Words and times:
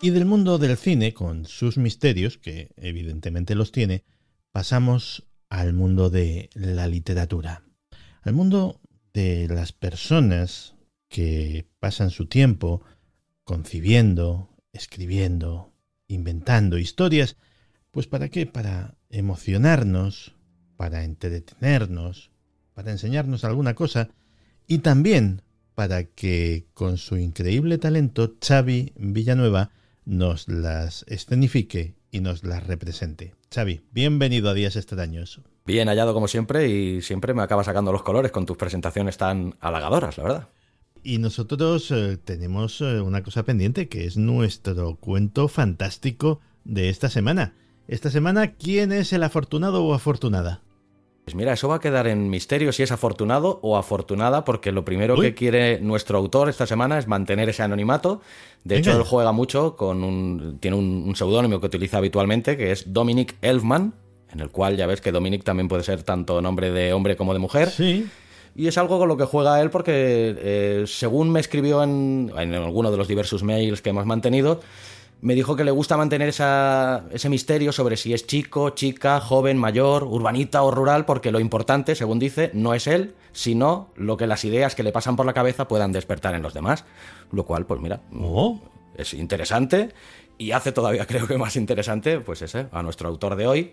Y 0.00 0.10
del 0.10 0.26
mundo 0.26 0.58
del 0.58 0.76
cine, 0.76 1.12
con 1.12 1.44
sus 1.44 1.76
misterios, 1.76 2.38
que 2.38 2.70
evidentemente 2.76 3.56
los 3.56 3.72
tiene, 3.72 4.04
pasamos 4.52 5.26
al 5.48 5.72
mundo 5.72 6.08
de 6.08 6.50
la 6.54 6.86
literatura, 6.86 7.64
al 8.22 8.32
mundo 8.32 8.80
de 9.12 9.48
las 9.48 9.72
personas 9.72 10.76
que 11.08 11.66
pasan 11.80 12.10
su 12.10 12.26
tiempo 12.26 12.82
concibiendo, 13.42 14.54
escribiendo, 14.72 15.72
inventando 16.06 16.78
historias, 16.78 17.36
pues 17.90 18.06
¿para 18.06 18.28
qué? 18.28 18.46
Para 18.46 18.94
emocionarnos, 19.10 20.36
para 20.76 21.02
entretenernos, 21.02 22.30
para 22.72 22.92
enseñarnos 22.92 23.42
alguna 23.42 23.74
cosa 23.74 24.10
y 24.68 24.78
también 24.78 25.42
para 25.74 26.04
que 26.04 26.66
con 26.72 26.98
su 26.98 27.16
increíble 27.16 27.78
talento 27.78 28.36
Xavi 28.40 28.92
Villanueva 28.96 29.72
nos 30.08 30.48
las 30.48 31.04
escenifique 31.06 31.94
y 32.10 32.20
nos 32.20 32.42
las 32.42 32.66
represente. 32.66 33.34
Xavi, 33.54 33.82
bienvenido 33.92 34.48
a 34.48 34.54
Días 34.54 34.74
Extraños. 34.76 35.42
Bien 35.66 35.88
hallado 35.88 36.14
como 36.14 36.28
siempre 36.28 36.68
y 36.68 37.02
siempre 37.02 37.34
me 37.34 37.42
acaba 37.42 37.62
sacando 37.62 37.92
los 37.92 38.02
colores 38.02 38.32
con 38.32 38.46
tus 38.46 38.56
presentaciones 38.56 39.18
tan 39.18 39.56
halagadoras, 39.60 40.16
la 40.16 40.24
verdad. 40.24 40.48
Y 41.04 41.18
nosotros 41.18 41.90
eh, 41.90 42.16
tenemos 42.16 42.80
eh, 42.80 43.02
una 43.02 43.22
cosa 43.22 43.42
pendiente 43.42 43.88
que 43.88 44.06
es 44.06 44.16
nuestro 44.16 44.96
cuento 44.96 45.46
fantástico 45.46 46.40
de 46.64 46.88
esta 46.88 47.10
semana. 47.10 47.52
Esta 47.86 48.10
semana, 48.10 48.54
¿quién 48.54 48.92
es 48.92 49.12
el 49.12 49.22
afortunado 49.22 49.84
o 49.84 49.92
afortunada? 49.92 50.62
Pues 51.28 51.34
mira, 51.34 51.52
eso 51.52 51.68
va 51.68 51.74
a 51.74 51.78
quedar 51.78 52.06
en 52.06 52.30
misterio 52.30 52.72
si 52.72 52.82
es 52.82 52.90
afortunado 52.90 53.58
o 53.60 53.76
afortunada, 53.76 54.46
porque 54.46 54.72
lo 54.72 54.82
primero 54.82 55.14
que 55.14 55.34
quiere 55.34 55.78
nuestro 55.78 56.16
autor 56.16 56.48
esta 56.48 56.66
semana 56.66 56.98
es 56.98 57.06
mantener 57.06 57.50
ese 57.50 57.62
anonimato. 57.62 58.22
De 58.64 58.78
hecho, 58.78 58.96
él 58.96 59.02
juega 59.02 59.30
mucho 59.32 59.76
con 59.76 60.04
un. 60.04 60.56
tiene 60.58 60.78
un, 60.78 61.14
seudónimo 61.14 61.60
que 61.60 61.66
utiliza 61.66 61.98
habitualmente, 61.98 62.56
que 62.56 62.72
es 62.72 62.94
Dominic 62.94 63.34
Elfman, 63.42 63.92
en 64.32 64.40
el 64.40 64.48
cual 64.48 64.78
ya 64.78 64.86
ves 64.86 65.02
que 65.02 65.12
Dominic 65.12 65.44
también 65.44 65.68
puede 65.68 65.82
ser 65.82 66.02
tanto 66.02 66.40
nombre 66.40 66.70
de 66.70 66.94
hombre 66.94 67.14
como 67.14 67.34
de 67.34 67.40
mujer. 67.40 67.68
Sí. 67.68 68.06
Y 68.56 68.66
es 68.66 68.78
algo 68.78 68.98
con 68.98 69.06
lo 69.06 69.18
que 69.18 69.24
juega 69.24 69.60
él 69.60 69.68
porque, 69.68 70.34
eh, 70.38 70.84
según 70.86 71.30
me 71.30 71.40
escribió 71.40 71.82
en, 71.82 72.32
en 72.38 72.54
alguno 72.54 72.90
de 72.90 72.96
los 72.96 73.06
diversos 73.06 73.42
mails 73.42 73.82
que 73.82 73.90
hemos 73.90 74.06
mantenido, 74.06 74.62
me 75.20 75.34
dijo 75.34 75.56
que 75.56 75.64
le 75.64 75.70
gusta 75.70 75.96
mantener 75.96 76.28
ese 76.28 77.28
misterio 77.28 77.72
sobre 77.72 77.96
si 77.96 78.14
es 78.14 78.26
chico, 78.26 78.70
chica, 78.70 79.20
joven, 79.20 79.56
mayor, 79.56 80.04
urbanita 80.04 80.62
o 80.62 80.70
rural, 80.70 81.04
porque 81.04 81.32
lo 81.32 81.40
importante, 81.40 81.94
según 81.94 82.18
dice, 82.18 82.50
no 82.54 82.74
es 82.74 82.86
él, 82.86 83.14
sino 83.32 83.90
lo 83.96 84.16
que 84.16 84.26
las 84.26 84.44
ideas 84.44 84.74
que 84.74 84.82
le 84.82 84.92
pasan 84.92 85.16
por 85.16 85.26
la 85.26 85.32
cabeza 85.32 85.66
puedan 85.66 85.92
despertar 85.92 86.34
en 86.34 86.42
los 86.42 86.54
demás. 86.54 86.84
Lo 87.32 87.44
cual, 87.44 87.66
pues 87.66 87.80
mira, 87.80 88.00
oh. 88.14 88.60
es 88.96 89.12
interesante 89.14 89.92
y 90.38 90.52
hace 90.52 90.70
todavía 90.70 91.06
creo 91.08 91.26
que 91.26 91.36
más 91.36 91.56
interesante, 91.56 92.20
pues 92.20 92.42
ese, 92.42 92.68
a 92.70 92.82
nuestro 92.82 93.08
autor 93.08 93.34
de 93.34 93.46
hoy, 93.46 93.72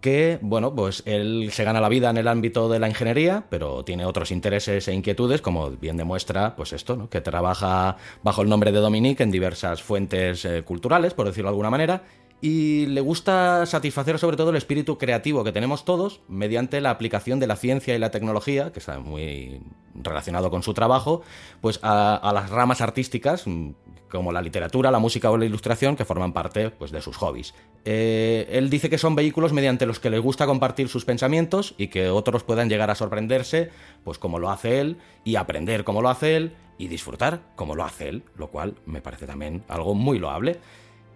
que, 0.00 0.38
bueno, 0.42 0.74
pues 0.74 1.02
él 1.06 1.50
se 1.52 1.64
gana 1.64 1.80
la 1.80 1.88
vida 1.88 2.10
en 2.10 2.16
el 2.16 2.28
ámbito 2.28 2.68
de 2.68 2.78
la 2.78 2.88
ingeniería, 2.88 3.44
pero 3.50 3.84
tiene 3.84 4.04
otros 4.04 4.30
intereses 4.30 4.86
e 4.88 4.94
inquietudes, 4.94 5.42
como 5.42 5.70
bien 5.70 5.96
demuestra, 5.96 6.54
pues 6.56 6.72
esto, 6.72 6.96
¿no? 6.96 7.08
que 7.10 7.20
trabaja 7.20 7.96
bajo 8.22 8.42
el 8.42 8.48
nombre 8.48 8.72
de 8.72 8.78
Dominique 8.78 9.22
en 9.22 9.30
diversas 9.30 9.82
fuentes 9.82 10.44
eh, 10.44 10.62
culturales, 10.62 11.14
por 11.14 11.26
decirlo 11.26 11.48
de 11.48 11.52
alguna 11.52 11.70
manera, 11.70 12.02
y 12.40 12.86
le 12.86 13.00
gusta 13.00 13.66
satisfacer 13.66 14.18
sobre 14.18 14.36
todo 14.36 14.50
el 14.50 14.56
espíritu 14.56 14.96
creativo 14.96 15.42
que 15.42 15.50
tenemos 15.50 15.84
todos 15.84 16.20
mediante 16.28 16.80
la 16.80 16.90
aplicación 16.90 17.40
de 17.40 17.48
la 17.48 17.56
ciencia 17.56 17.96
y 17.96 17.98
la 17.98 18.12
tecnología, 18.12 18.72
que 18.72 18.78
está 18.78 19.00
muy 19.00 19.60
relacionado 19.94 20.48
con 20.48 20.62
su 20.62 20.72
trabajo, 20.72 21.22
pues 21.60 21.80
a, 21.82 22.30
las 22.32 22.50
ramas 22.50 22.80
artísticas 22.80 23.46
mm, 23.46 23.70
como 24.10 24.32
la 24.32 24.42
literatura, 24.42 24.90
la 24.90 24.98
música 24.98 25.30
o 25.30 25.36
la 25.36 25.44
ilustración, 25.44 25.96
que 25.96 26.04
forman 26.04 26.32
parte 26.32 26.70
pues, 26.70 26.90
de 26.90 27.00
sus 27.00 27.16
hobbies. 27.16 27.54
Eh, 27.84 28.48
él 28.50 28.70
dice 28.70 28.90
que 28.90 28.98
son 28.98 29.14
vehículos 29.14 29.52
mediante 29.52 29.86
los 29.86 30.00
que 30.00 30.10
le 30.10 30.18
gusta 30.18 30.46
compartir 30.46 30.88
sus 30.88 31.04
pensamientos 31.04 31.74
y 31.78 31.88
que 31.88 32.08
otros 32.10 32.42
puedan 32.42 32.68
llegar 32.68 32.90
a 32.90 32.94
sorprenderse, 32.94 33.70
pues 34.04 34.18
como 34.18 34.38
lo 34.38 34.50
hace 34.50 34.80
él, 34.80 34.98
y 35.24 35.36
aprender 35.36 35.84
como 35.84 36.02
lo 36.02 36.08
hace 36.08 36.36
él, 36.36 36.52
y 36.78 36.88
disfrutar 36.88 37.40
como 37.56 37.74
lo 37.74 37.84
hace 37.84 38.08
él, 38.08 38.22
lo 38.36 38.48
cual 38.48 38.76
me 38.86 39.02
parece 39.02 39.26
también 39.26 39.64
algo 39.68 39.94
muy 39.94 40.18
loable. 40.18 40.58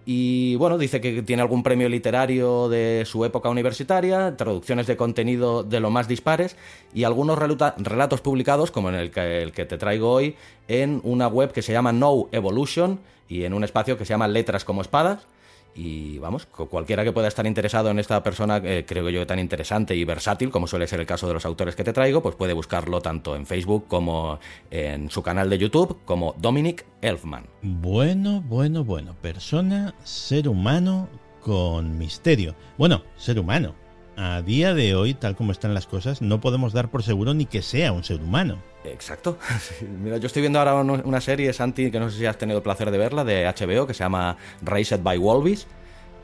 Y 0.05 0.57
bueno, 0.57 0.79
dice 0.79 1.01
que 1.01 1.23
tiene 1.23 1.43
algún 1.43 1.63
premio 1.63 1.89
literario 1.89 2.69
de 2.69 3.05
su 3.07 3.25
época 3.25 3.49
universitaria, 3.49 4.37
traducciones 4.37 4.89
de 4.89 4.97
contenido 4.97 5.63
de 5.63 5.79
lo 5.79 5.91
más 5.91 6.09
dispares 6.09 6.57
y 6.93 7.05
algunos 7.05 7.39
relatos 7.39 8.21
publicados, 8.21 8.73
como 8.73 8.89
en 8.89 8.97
el 8.97 9.11
que, 9.13 9.43
el 9.43 9.53
que 9.53 9.65
te 9.65 9.79
traigo 9.79 10.11
hoy, 10.11 10.35
en 10.67 11.01
una 11.05 11.29
web 11.29 11.53
que 11.53 11.63
se 11.63 11.73
llama 11.73 11.93
No 11.93 12.29
Evolution 12.33 12.99
y 13.29 13.45
en 13.45 13.55
un 13.55 13.63
espacio 13.63 13.97
que 13.97 14.05
se 14.05 14.11
llama 14.11 14.27
Letras 14.27 14.65
como 14.65 14.83
Espadas. 14.83 15.27
Y 15.75 16.19
vamos, 16.19 16.47
cualquiera 16.47 17.05
que 17.05 17.13
pueda 17.13 17.29
estar 17.29 17.47
interesado 17.47 17.91
en 17.91 17.99
esta 17.99 18.23
persona, 18.23 18.59
eh, 18.59 18.85
creo 18.87 19.09
yo 19.09 19.27
tan 19.27 19.39
interesante 19.39 19.97
y 19.97 20.05
versátil, 20.05 20.51
como 20.51 20.67
suele 20.67 20.87
ser 20.87 21.01
el 21.01 21.07
caso 21.07 21.27
de 21.27 21.35
los 21.35 21.47
autores 21.47 21.75
que 21.75 21.85
te 21.85 21.93
traigo, 21.93 22.23
pues 22.23 22.35
puede 22.35 22.53
buscarlo 22.53 23.01
tanto 23.01 23.35
en 23.37 23.47
Facebook 23.47 23.87
como 23.89 24.39
en 24.71 25.11
su 25.11 25.23
canal 25.23 25.49
de 25.49 25.59
YouTube, 25.59 25.99
como 26.05 26.35
Dominic 26.39 26.85
Elfman. 27.01 27.47
Bueno, 27.63 28.43
bueno, 28.43 28.85
bueno. 28.85 29.17
Persona, 29.23 29.95
ser 30.05 30.49
humano 30.49 31.09
con 31.41 31.99
misterio. 31.99 32.55
Bueno, 32.77 33.03
ser 33.17 33.39
humano. 33.39 33.82
A 34.17 34.43
día 34.43 34.75
de 34.75 34.95
hoy, 34.95 35.15
tal 35.15 35.37
como 35.37 35.53
están 35.53 35.73
las 35.73 35.87
cosas, 35.87 36.21
no 36.21 36.41
podemos 36.41 36.73
dar 36.73 36.91
por 36.91 37.03
seguro 37.03 37.33
ni 37.33 37.47
que 37.47 37.63
sea 37.63 37.93
un 37.93 38.05
ser 38.05 38.21
humano. 38.21 38.59
Exacto. 38.85 39.39
Mira, 40.03 40.19
yo 40.19 40.27
estoy 40.27 40.43
viendo 40.43 40.59
ahora 40.59 40.75
una 40.75 41.21
serie, 41.21 41.53
Santi, 41.53 41.91
que 41.91 41.99
no 41.99 42.11
sé 42.11 42.19
si 42.19 42.27
has 42.27 42.37
tenido 42.37 42.59
el 42.59 42.63
placer 42.63 42.91
de 42.91 42.99
verla, 42.99 43.25
de 43.25 43.47
HBO, 43.47 43.87
que 43.87 43.95
se 43.95 44.05
llama 44.05 44.37
Raised 44.63 45.03
by 45.03 45.17
Wolves. 45.19 45.67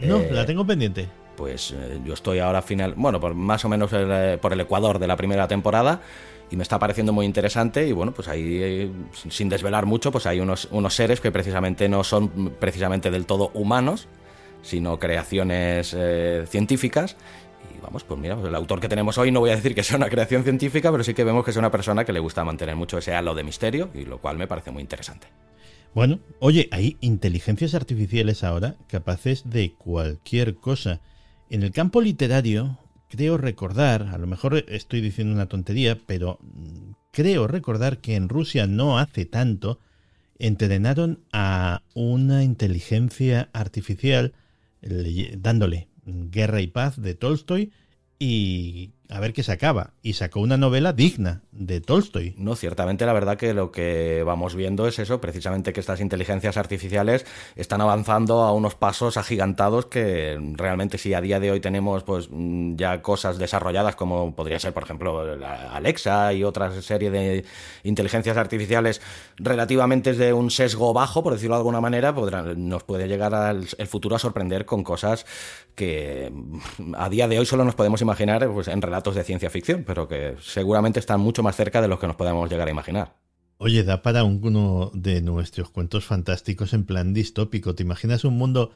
No, 0.00 0.18
eh, 0.18 0.28
la 0.30 0.44
tengo 0.44 0.66
pendiente. 0.66 1.08
Pues 1.36 1.72
eh, 1.72 2.00
yo 2.04 2.14
estoy 2.14 2.40
ahora 2.40 2.60
final, 2.60 2.94
bueno, 2.96 3.20
por 3.20 3.34
más 3.34 3.64
o 3.64 3.68
menos 3.68 3.90
eh, 3.94 4.38
por 4.40 4.52
el 4.52 4.60
Ecuador 4.60 4.98
de 4.98 5.06
la 5.06 5.16
primera 5.16 5.48
temporada 5.48 6.00
y 6.50 6.56
me 6.56 6.62
está 6.62 6.78
pareciendo 6.78 7.12
muy 7.12 7.26
interesante 7.26 7.86
y 7.86 7.92
bueno, 7.92 8.12
pues 8.12 8.28
ahí, 8.28 8.92
sin 9.12 9.48
desvelar 9.48 9.86
mucho, 9.86 10.10
pues 10.10 10.26
hay 10.26 10.40
unos, 10.40 10.68
unos 10.72 10.94
seres 10.94 11.20
que 11.20 11.30
precisamente 11.30 11.88
no 11.88 12.02
son 12.04 12.52
precisamente 12.58 13.10
del 13.10 13.26
todo 13.26 13.50
humanos, 13.54 14.08
sino 14.62 14.98
creaciones 14.98 15.96
científicas 16.48 17.16
y 17.78 17.80
vamos, 17.80 18.04
pues 18.04 18.18
mira, 18.18 18.34
pues 18.34 18.48
el 18.48 18.54
autor 18.54 18.80
que 18.80 18.88
tenemos 18.88 19.18
hoy 19.18 19.30
no 19.30 19.40
voy 19.40 19.50
a 19.50 19.56
decir 19.56 19.74
que 19.74 19.82
sea 19.82 19.96
una 19.96 20.08
creación 20.08 20.42
científica, 20.42 20.90
pero 20.90 21.04
sí 21.04 21.14
que 21.14 21.24
vemos 21.24 21.44
que 21.44 21.52
es 21.52 21.56
una 21.56 21.70
persona 21.70 22.04
que 22.04 22.12
le 22.12 22.20
gusta 22.20 22.44
mantener 22.44 22.76
mucho 22.76 22.98
ese 22.98 23.14
halo 23.14 23.34
de 23.34 23.44
misterio, 23.44 23.90
y 23.94 24.04
lo 24.04 24.18
cual 24.18 24.36
me 24.36 24.46
parece 24.46 24.70
muy 24.70 24.82
interesante. 24.82 25.28
Bueno, 25.94 26.20
oye, 26.40 26.68
hay 26.70 26.96
inteligencias 27.00 27.74
artificiales 27.74 28.44
ahora 28.44 28.76
capaces 28.88 29.48
de 29.48 29.72
cualquier 29.72 30.56
cosa. 30.56 31.00
En 31.50 31.62
el 31.62 31.72
campo 31.72 32.00
literario, 32.00 32.78
creo 33.08 33.38
recordar, 33.38 34.02
a 34.12 34.18
lo 34.18 34.26
mejor 34.26 34.64
estoy 34.68 35.00
diciendo 35.00 35.34
una 35.34 35.46
tontería, 35.46 35.98
pero 36.06 36.38
creo 37.10 37.46
recordar 37.46 37.98
que 37.98 38.16
en 38.16 38.28
Rusia 38.28 38.66
no 38.66 38.98
hace 38.98 39.24
tanto 39.24 39.80
entrenaron 40.38 41.20
a 41.32 41.82
una 41.94 42.44
inteligencia 42.44 43.48
artificial 43.52 44.34
dándole 44.80 45.88
Guerra 46.08 46.60
y 46.60 46.66
Paz 46.68 47.00
de 47.00 47.14
Tolstoy 47.14 47.72
y 48.18 48.92
a 49.10 49.20
ver 49.20 49.32
qué 49.32 49.42
se 49.42 49.52
acaba. 49.52 49.94
Y 50.02 50.14
sacó 50.14 50.40
una 50.40 50.56
novela 50.56 50.92
digna 50.92 51.42
de 51.50 51.80
Tolstoy. 51.80 52.34
No, 52.36 52.56
ciertamente 52.56 53.06
la 53.06 53.12
verdad 53.12 53.36
que 53.36 53.54
lo 53.54 53.72
que 53.72 54.22
vamos 54.24 54.54
viendo 54.54 54.86
es 54.86 54.98
eso, 54.98 55.20
precisamente 55.20 55.72
que 55.72 55.80
estas 55.80 56.00
inteligencias 56.00 56.56
artificiales 56.56 57.24
están 57.56 57.80
avanzando 57.80 58.42
a 58.42 58.52
unos 58.52 58.74
pasos 58.74 59.16
agigantados 59.16 59.86
que 59.86 60.38
realmente 60.54 60.98
si 60.98 61.14
a 61.14 61.20
día 61.20 61.40
de 61.40 61.50
hoy 61.50 61.60
tenemos 61.60 62.02
pues 62.04 62.28
ya 62.76 63.00
cosas 63.02 63.38
desarrolladas 63.38 63.96
como 63.96 64.34
podría 64.34 64.58
ser 64.58 64.72
por 64.72 64.82
ejemplo 64.82 65.20
Alexa 65.72 66.32
y 66.32 66.44
otra 66.44 66.80
serie 66.82 67.10
de 67.10 67.44
inteligencias 67.84 68.36
artificiales 68.36 69.00
relativamente 69.36 70.12
de 70.12 70.32
un 70.32 70.50
sesgo 70.50 70.92
bajo, 70.92 71.22
por 71.22 71.32
decirlo 71.32 71.56
de 71.56 71.60
alguna 71.60 71.80
manera, 71.80 72.12
nos 72.12 72.84
puede 72.84 73.08
llegar 73.08 73.34
al 73.34 73.66
el 73.78 73.86
futuro 73.86 74.16
a 74.16 74.18
sorprender 74.18 74.64
con 74.64 74.82
cosas 74.82 75.26
que 75.74 76.32
a 76.96 77.08
día 77.08 77.28
de 77.28 77.38
hoy 77.38 77.46
solo 77.46 77.64
nos 77.64 77.74
podemos 77.74 78.00
imaginar 78.02 78.48
pues, 78.50 78.68
en 78.68 78.82
relatos 78.98 79.14
de 79.14 79.24
ciencia 79.24 79.50
ficción, 79.50 79.84
pero 79.86 80.08
que 80.08 80.34
seguramente 80.40 80.98
están 80.98 81.20
mucho 81.20 81.42
más 81.42 81.54
cerca 81.54 81.80
de 81.80 81.88
lo 81.88 81.98
que 81.98 82.08
nos 82.08 82.16
podemos 82.16 82.50
llegar 82.50 82.66
a 82.66 82.70
imaginar. 82.70 83.14
Oye, 83.58 83.84
da 83.84 84.02
para 84.02 84.24
uno 84.24 84.90
de 84.92 85.20
nuestros 85.20 85.70
cuentos 85.70 86.04
fantásticos 86.04 86.72
en 86.72 86.84
plan 86.84 87.14
distópico. 87.14 87.74
¿Te 87.74 87.84
imaginas 87.84 88.24
un 88.24 88.36
mundo 88.36 88.72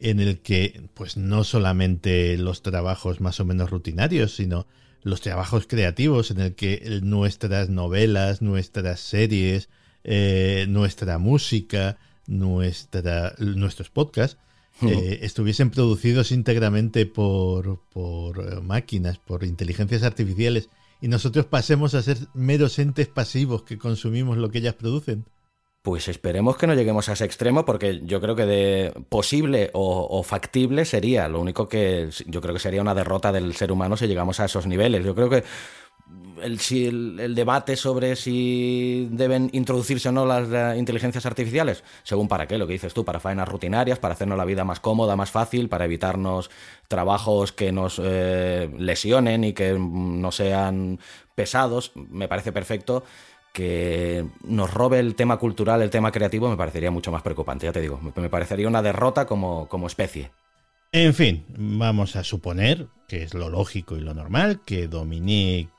en 0.00 0.18
el 0.18 0.40
que, 0.40 0.88
pues 0.94 1.16
no 1.16 1.44
solamente 1.44 2.36
los 2.36 2.62
trabajos 2.62 3.20
más 3.20 3.38
o 3.38 3.44
menos 3.44 3.70
rutinarios, 3.70 4.34
sino 4.34 4.66
los 5.02 5.20
trabajos 5.20 5.66
creativos, 5.66 6.30
en 6.30 6.40
el 6.40 6.54
que 6.54 7.00
nuestras 7.02 7.68
novelas, 7.68 8.42
nuestras 8.42 9.00
series, 9.00 9.68
eh, 10.02 10.66
nuestra 10.68 11.18
música, 11.18 11.98
nuestra, 12.26 13.34
nuestros 13.38 13.90
podcasts, 13.90 14.38
eh, 14.82 15.20
estuviesen 15.22 15.70
producidos 15.70 16.32
íntegramente 16.32 17.06
por, 17.06 17.80
por 17.90 18.38
eh, 18.38 18.60
máquinas, 18.60 19.18
por 19.18 19.44
inteligencias 19.44 20.02
artificiales 20.02 20.68
y 21.00 21.08
nosotros 21.08 21.46
pasemos 21.46 21.94
a 21.94 22.02
ser 22.02 22.18
meros 22.34 22.78
entes 22.78 23.08
pasivos 23.08 23.62
que 23.62 23.78
consumimos 23.78 24.36
lo 24.36 24.50
que 24.50 24.58
ellas 24.58 24.74
producen. 24.74 25.24
Pues 25.82 26.08
esperemos 26.08 26.58
que 26.58 26.66
no 26.66 26.74
lleguemos 26.74 27.08
a 27.08 27.14
ese 27.14 27.24
extremo, 27.24 27.64
porque 27.64 28.02
yo 28.04 28.20
creo 28.20 28.36
que 28.36 28.44
de 28.44 28.92
posible 29.08 29.70
o, 29.72 30.22
factible 30.22 30.84
sería. 30.84 31.26
Lo 31.26 31.40
único 31.40 31.68
que 31.68 32.10
yo 32.26 32.42
creo 32.42 32.52
que 32.52 32.60
sería 32.60 32.82
una 32.82 32.94
derrota 32.94 33.32
del 33.32 33.54
ser 33.54 33.72
humano 33.72 33.96
si 33.96 34.06
llegamos 34.06 34.40
a 34.40 34.44
esos 34.44 34.66
niveles. 34.66 35.02
Yo 35.06 35.14
creo 35.14 35.30
que 35.30 35.42
el, 36.42 36.58
si 36.60 36.86
el, 36.86 37.34
debate 37.34 37.76
sobre 37.76 38.16
si 38.16 39.08
deben 39.10 39.50
introducirse 39.52 40.08
o 40.08 40.12
no 40.12 40.26
las 40.26 40.76
inteligencias 40.76 41.26
artificiales, 41.26 41.84
según 42.02 42.28
para 42.28 42.46
qué, 42.46 42.58
lo 42.58 42.66
que 42.66 42.74
dices 42.74 42.94
tú, 42.94 43.04
para 43.04 43.20
faenas 43.20 43.48
rutinarias, 43.48 43.98
para 43.98 44.14
hacernos 44.14 44.38
la 44.38 44.44
vida 44.44 44.64
más 44.64 44.80
cómoda, 44.80 45.16
más 45.16 45.30
fácil, 45.30 45.68
para 45.68 45.84
evitarnos 45.84 46.50
trabajos 46.88 47.52
que 47.52 47.72
nos 47.72 48.00
eh, 48.02 48.70
lesionen 48.78 49.44
y 49.44 49.52
que 49.52 49.76
no 49.78 50.32
sean 50.32 50.98
pesados, 51.34 51.92
me 51.94 52.28
parece 52.28 52.52
perfecto 52.52 53.04
que 53.52 54.24
nos 54.44 54.72
robe 54.72 55.00
el 55.00 55.16
tema 55.16 55.38
cultural, 55.38 55.82
el 55.82 55.90
tema 55.90 56.12
creativo, 56.12 56.48
me 56.48 56.56
parecería 56.56 56.92
mucho 56.92 57.10
más 57.10 57.22
preocupante, 57.22 57.66
ya 57.66 57.72
te 57.72 57.80
digo, 57.80 58.00
me 58.14 58.28
parecería 58.28 58.68
una 58.68 58.82
derrota 58.82 59.26
como, 59.26 59.66
como 59.68 59.88
especie. 59.88 60.30
En 60.92 61.14
fin, 61.14 61.44
vamos 61.56 62.16
a 62.16 62.24
suponer, 62.24 62.88
que 63.08 63.22
es 63.22 63.34
lo 63.34 63.48
lógico 63.48 63.96
y 63.96 64.00
lo 64.00 64.14
normal, 64.14 64.60
que 64.64 64.88
Dominique 64.88 65.70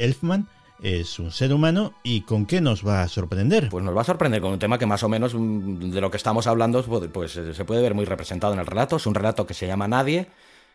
Elfman 0.00 0.48
es 0.82 1.18
un 1.18 1.30
ser 1.30 1.52
humano 1.52 1.92
y 2.02 2.22
con 2.22 2.46
qué 2.46 2.60
nos 2.60 2.86
va 2.86 3.02
a 3.02 3.08
sorprender. 3.08 3.68
Pues 3.68 3.84
nos 3.84 3.96
va 3.96 4.00
a 4.00 4.04
sorprender 4.04 4.40
con 4.40 4.52
un 4.52 4.58
tema 4.58 4.78
que 4.78 4.86
más 4.86 5.02
o 5.02 5.08
menos 5.08 5.34
mm, 5.34 5.90
de 5.90 6.00
lo 6.00 6.10
que 6.10 6.16
estamos 6.16 6.46
hablando 6.46 6.82
pues, 6.82 7.10
pues 7.12 7.32
se 7.32 7.64
puede 7.64 7.82
ver 7.82 7.94
muy 7.94 8.04
representado 8.04 8.52
en 8.52 8.60
el 8.60 8.66
relato. 8.66 8.96
Es 8.96 9.06
un 9.06 9.14
relato 9.14 9.46
que 9.46 9.54
se 9.54 9.66
llama 9.66 9.88
Nadie, 9.88 10.28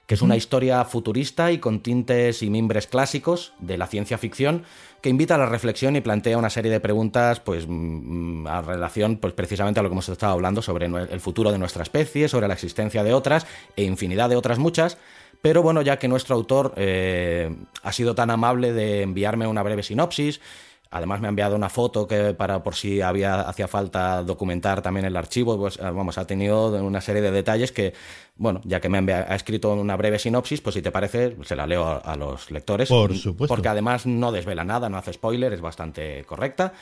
que 0.06 0.14
es 0.14 0.22
una 0.22 0.36
historia 0.36 0.84
futurista 0.86 1.52
y 1.52 1.58
con 1.58 1.80
tintes 1.80 2.44
y 2.44 2.50
mimbres 2.50 2.86
clásicos 2.86 3.54
de 3.60 3.78
la 3.78 3.88
ciencia 3.88 4.18
ficción 4.20 4.64
que 5.02 5.10
invita 5.10 5.36
a 5.36 5.38
la 5.40 5.48
reflexión 5.48 5.96
y 5.96 6.02
plantea 6.02 6.38
una 6.38 6.50
serie 6.50 6.72
de 6.72 6.80
preguntas 6.80 7.40
pues 7.40 7.66
mm, 7.68 8.46
a 8.48 8.62
relación 8.62 9.18
pues 9.18 9.34
precisamente 9.34 9.80
a 9.80 9.84
lo 9.84 9.90
que 9.90 9.94
hemos 9.94 10.10
estado 10.10 10.34
hablando 10.34 10.62
sobre 10.62 10.86
el 10.86 11.20
futuro 11.20 11.52
de 11.52 11.58
nuestra 11.58 11.82
especie, 11.82 12.28
sobre 12.28 12.48
la 12.48 12.54
existencia 12.54 13.04
de 13.04 13.14
otras 13.14 13.48
e 13.76 13.84
infinidad 13.84 14.30
de 14.30 14.36
otras 14.36 14.60
muchas. 14.60 14.98
Pero 15.46 15.62
bueno, 15.62 15.84
ya 15.84 16.00
que 16.00 16.08
nuestro 16.08 16.36
autor 16.36 16.74
eh, 16.76 17.56
ha 17.84 17.92
sido 17.92 18.16
tan 18.16 18.32
amable 18.32 18.74
de 18.74 19.04
enviarme 19.04 19.46
una 19.46 19.62
breve 19.62 19.84
sinopsis 19.84 20.42
Además 20.90 21.20
me 21.20 21.28
ha 21.28 21.30
enviado 21.30 21.56
una 21.56 21.70
foto 21.70 22.08
que 22.08 22.34
para 22.34 22.64
por 22.64 22.74
si 22.74 23.02
había 23.02 23.42
hacía 23.42 23.68
falta 23.68 24.24
documentar 24.24 24.82
también 24.82 25.06
el 25.06 25.16
archivo, 25.18 25.58
pues 25.58 25.78
eh, 25.78 25.82
vamos, 25.82 26.18
ha 26.18 26.26
tenido 26.26 26.70
una 26.84 27.02
serie 27.02 27.22
de 27.22 27.32
detalles 27.32 27.72
que, 27.72 27.94
bueno, 28.38 28.62
ya 28.64 28.80
que 28.80 28.90
me 28.90 29.14
ha, 29.14 29.36
escrito 29.36 29.74
una 29.74 29.98
breve 29.98 30.18
sinopsis, 30.18 30.62
pues 30.62 30.74
si 30.74 30.82
te 30.82 30.92
parece, 30.92 31.36
se 31.44 31.56
la 31.56 31.68
leo 31.68 32.02
a, 32.04 32.16
los 32.16 32.50
lectores. 32.50 32.90
Por 32.90 33.14
supuesto. 33.14 33.54
Porque 33.54 33.68
además 33.68 34.06
no 34.06 34.32
desvela 34.32 34.64
nada, 34.64 34.90
no 34.90 34.98
hace 34.98 35.14
spoiler, 35.14 35.52
es 35.54 35.62
bastante 35.62 36.24
correcta. 36.24 36.74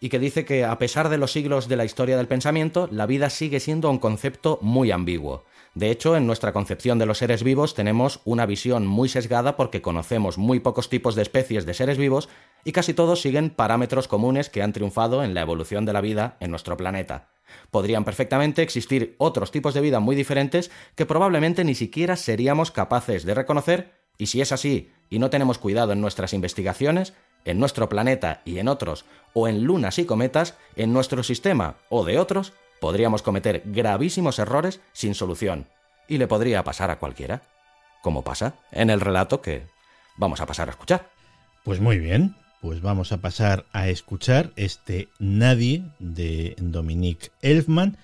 Y 0.00 0.10
que 0.10 0.20
dice 0.20 0.44
que 0.44 0.64
a 0.64 0.78
pesar 0.78 1.08
de 1.08 1.18
los 1.18 1.32
siglos 1.32 1.68
de 1.68 1.76
la 1.76 1.84
historia 1.84 2.16
del 2.16 2.28
pensamiento, 2.28 2.88
la 2.92 3.06
vida 3.06 3.30
sigue 3.30 3.58
siendo 3.58 3.90
un 3.90 3.98
concepto 3.98 4.58
muy 4.62 4.90
ambiguo. 4.92 5.42
De 5.76 5.90
hecho, 5.90 6.16
en 6.16 6.26
nuestra 6.26 6.54
concepción 6.54 6.98
de 6.98 7.04
los 7.04 7.18
seres 7.18 7.42
vivos 7.42 7.74
tenemos 7.74 8.22
una 8.24 8.46
visión 8.46 8.86
muy 8.86 9.10
sesgada 9.10 9.56
porque 9.56 9.82
conocemos 9.82 10.38
muy 10.38 10.58
pocos 10.58 10.88
tipos 10.88 11.14
de 11.14 11.20
especies 11.20 11.66
de 11.66 11.74
seres 11.74 11.98
vivos 11.98 12.30
y 12.64 12.72
casi 12.72 12.94
todos 12.94 13.20
siguen 13.20 13.50
parámetros 13.50 14.08
comunes 14.08 14.48
que 14.48 14.62
han 14.62 14.72
triunfado 14.72 15.22
en 15.22 15.34
la 15.34 15.42
evolución 15.42 15.84
de 15.84 15.92
la 15.92 16.00
vida 16.00 16.38
en 16.40 16.50
nuestro 16.50 16.78
planeta. 16.78 17.28
Podrían 17.70 18.06
perfectamente 18.06 18.62
existir 18.62 19.16
otros 19.18 19.50
tipos 19.50 19.74
de 19.74 19.82
vida 19.82 20.00
muy 20.00 20.16
diferentes 20.16 20.70
que 20.94 21.04
probablemente 21.04 21.62
ni 21.62 21.74
siquiera 21.74 22.16
seríamos 22.16 22.70
capaces 22.70 23.26
de 23.26 23.34
reconocer 23.34 23.92
y 24.16 24.28
si 24.28 24.40
es 24.40 24.52
así 24.52 24.92
y 25.10 25.18
no 25.18 25.28
tenemos 25.28 25.58
cuidado 25.58 25.92
en 25.92 26.00
nuestras 26.00 26.32
investigaciones, 26.32 27.12
en 27.44 27.60
nuestro 27.60 27.90
planeta 27.90 28.40
y 28.46 28.60
en 28.60 28.68
otros, 28.68 29.04
o 29.34 29.46
en 29.46 29.64
lunas 29.64 29.98
y 29.98 30.06
cometas, 30.06 30.56
en 30.74 30.94
nuestro 30.94 31.22
sistema 31.22 31.76
o 31.90 32.02
de 32.06 32.18
otros, 32.18 32.54
podríamos 32.80 33.22
cometer 33.22 33.62
gravísimos 33.66 34.38
errores 34.38 34.80
sin 34.92 35.14
solución, 35.14 35.66
y 36.08 36.18
le 36.18 36.26
podría 36.26 36.64
pasar 36.64 36.90
a 36.90 36.98
cualquiera, 36.98 37.42
como 38.02 38.22
pasa 38.22 38.54
en 38.70 38.90
el 38.90 39.00
relato 39.00 39.40
que 39.40 39.66
vamos 40.16 40.40
a 40.40 40.46
pasar 40.46 40.68
a 40.68 40.72
escuchar. 40.72 41.10
Pues 41.64 41.80
muy 41.80 41.98
bien, 41.98 42.36
pues 42.60 42.80
vamos 42.80 43.12
a 43.12 43.20
pasar 43.20 43.66
a 43.72 43.88
escuchar 43.88 44.52
este 44.56 45.08
Nadie 45.18 45.84
de 45.98 46.54
Dominique 46.58 47.30
Elfman 47.42 47.96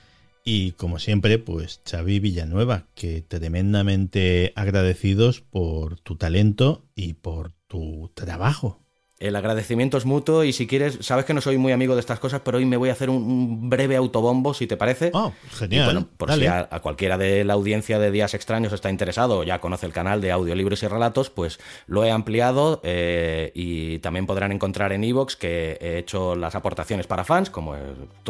y 0.44 0.72
como 0.72 0.98
siempre 0.98 1.38
pues 1.38 1.80
Xavi 1.88 2.19
Villanueva, 2.19 2.86
que 2.94 3.22
tremendamente 3.22 4.52
agradecidos 4.56 5.40
por 5.40 6.00
tu 6.00 6.16
talento 6.16 6.84
y 6.94 7.14
por 7.14 7.52
tu 7.69 8.10
trabajo. 8.14 8.80
El 9.22 9.36
agradecimiento 9.36 9.96
es 9.96 10.04
mutuo 10.04 10.42
y 10.42 10.52
si 10.52 10.66
quieres, 10.66 10.98
sabes 11.00 11.24
que 11.24 11.32
no 11.32 11.40
soy 11.40 11.56
muy 11.56 11.70
amigo 11.70 11.94
de 11.94 12.00
estas 12.00 12.19
cosas, 12.19 12.40
pero 12.44 12.58
hoy 12.58 12.64
me 12.64 12.76
voy 12.76 12.88
a 12.88 12.92
hacer 12.92 13.08
un 13.08 13.70
breve 13.70 13.94
autobombo, 13.94 14.52
si 14.52 14.66
te 14.66 14.76
parece. 14.76 15.12
Oh, 15.14 15.32
genial. 15.52 15.84
bueno, 15.84 16.08
por 16.16 16.32
si 16.32 16.44
a, 16.46 16.66
cualquiera 16.82 17.16
de 17.16 17.44
la 17.44 17.52
audiencia 17.52 18.00
de 18.00 18.10
Días 18.10 18.34
Extraños 18.34 18.72
está 18.72 18.90
interesado 18.90 19.38
o 19.38 19.44
ya 19.44 19.60
conoce 19.60 19.86
el 19.86 19.92
canal 19.92 20.20
de 20.20 20.32
audiolibros 20.32 20.82
y 20.82 20.88
relatos, 20.88 21.30
pues 21.30 21.60
lo 21.86 22.04
he 22.04 22.10
ampliado 22.10 22.80
eh, 22.82 23.52
y 23.54 24.00
también 24.00 24.26
podrán 24.26 24.50
encontrar 24.50 24.92
en 24.92 25.04
Evox 25.04 25.36
que 25.36 25.78
he 25.80 25.98
hecho 25.98 26.34
las 26.34 26.56
aportaciones 26.56 27.06
para 27.06 27.22
fans, 27.22 27.48
como 27.48 27.76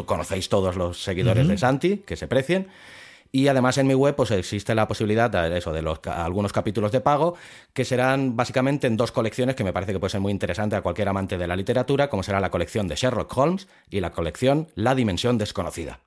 conocéis 0.05 0.47
todos 0.47 0.75
los 0.75 1.01
seguidores 1.01 1.47
de 1.47 1.57
Santi, 1.57 2.03
que 2.05 2.15
se 2.15 2.27
precien. 2.27 2.67
Y 3.35 3.47
además 3.47 3.79
en 3.79 3.87
mi 3.87 3.95
web 3.95 4.15
pues 4.15 4.29
existe 4.29 4.75
la 4.75 4.87
posibilidad 4.87 5.27
de 5.27 5.57
eso, 5.57 5.73
de 5.73 5.81
los, 5.81 5.99
algunos 6.05 6.53
capítulos 6.53 6.91
de 6.91 7.01
pago, 7.01 7.33
que 7.73 7.83
serán 7.83 8.35
básicamente 8.35 8.85
en 8.85 8.95
dos 8.95 9.11
colecciones 9.11 9.55
que 9.55 9.63
me 9.63 9.73
parece 9.73 9.91
que 9.91 9.99
puede 9.99 10.11
ser 10.11 10.21
muy 10.21 10.31
interesante 10.31 10.75
a 10.75 10.81
cualquier 10.81 11.09
amante 11.09 11.39
de 11.39 11.47
la 11.47 11.55
literatura, 11.55 12.11
como 12.11 12.21
será 12.21 12.39
la 12.39 12.51
colección 12.51 12.87
de 12.87 12.95
Sherlock 12.95 13.35
Holmes 13.35 13.67
y 13.89 14.01
la 14.01 14.11
colección 14.11 14.67
La 14.75 14.93
Dimensión 14.93 15.39
Desconocida. 15.39 15.99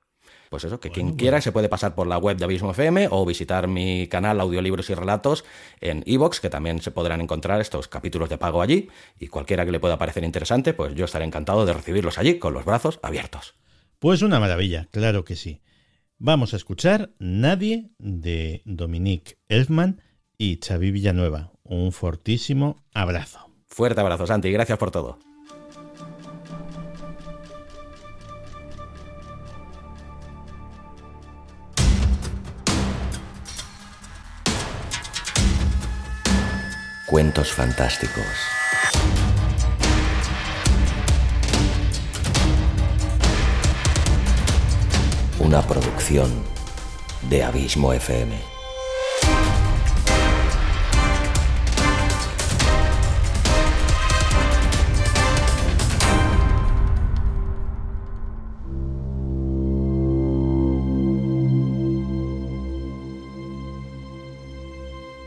Pues 0.51 0.63
eso, 0.63 0.79
que 0.79 0.91
quien 0.91 1.17
quiera 1.17 1.41
se 1.41 1.51
puede 1.51 1.69
pasar 1.69 1.97
por 1.97 2.07
la 2.07 2.17
web 2.17 2.37
de 2.37 2.45
Abismo 2.45 2.71
FM 2.71 3.09
o 3.11 3.27
visitar 3.27 3.67
mi 3.67 4.07
canal 4.07 4.41
Audiolibros 4.41 4.89
y 4.91 4.95
Relatos 4.95 5.45
en 5.81 6.05
Evox, 6.07 6.39
que 6.39 6.49
también 6.49 6.81
se 6.81 6.93
podrán 6.93 7.21
encontrar 7.21 7.61
estos 7.61 7.89
capítulos 7.89 8.29
de 8.29 8.39
pago 8.39 8.63
allí. 8.63 8.89
Y 9.19 9.27
cualquiera 9.27 9.67
que 9.67 9.73
le 9.73 9.81
pueda 9.81 9.99
parecer 9.99 10.23
interesante, 10.23 10.75
pues 10.75 10.95
yo 10.95 11.07
estaré 11.07 11.25
encantado 11.25 11.67
de 11.67 11.73
recibirlos 11.73 12.19
allí 12.19 12.39
con 12.39 12.55
los 12.55 12.65
brazos 12.65 13.01
abiertos. 13.03 13.55
Pues 13.99 14.23
una 14.23 14.39
maravilla, 14.39 14.87
claro 14.93 15.25
que 15.25 15.35
sí. 15.35 15.61
Vamos 16.19 16.55
a 16.55 16.57
escuchar 16.57 17.11
Nadie 17.19 17.91
de 17.99 18.63
Dominique 18.65 19.37
Elfman 19.49 20.01
y 20.39 20.59
Xavi 20.65 20.91
Villanueva. 20.91 21.53
Un 21.63 21.93
fortísimo 21.93 22.83
abrazo. 22.95 23.51
Fuerte 23.67 24.01
abrazo, 24.01 24.27
Santi, 24.27 24.51
gracias 24.51 24.79
por 24.79 24.91
todo. 24.91 25.19
Cuentos 37.07 37.53
fantásticos. 37.53 38.56
Una 45.47 45.63
producción 45.63 46.29
de 47.31 47.45
Abismo 47.45 47.93
FM. 47.93 48.37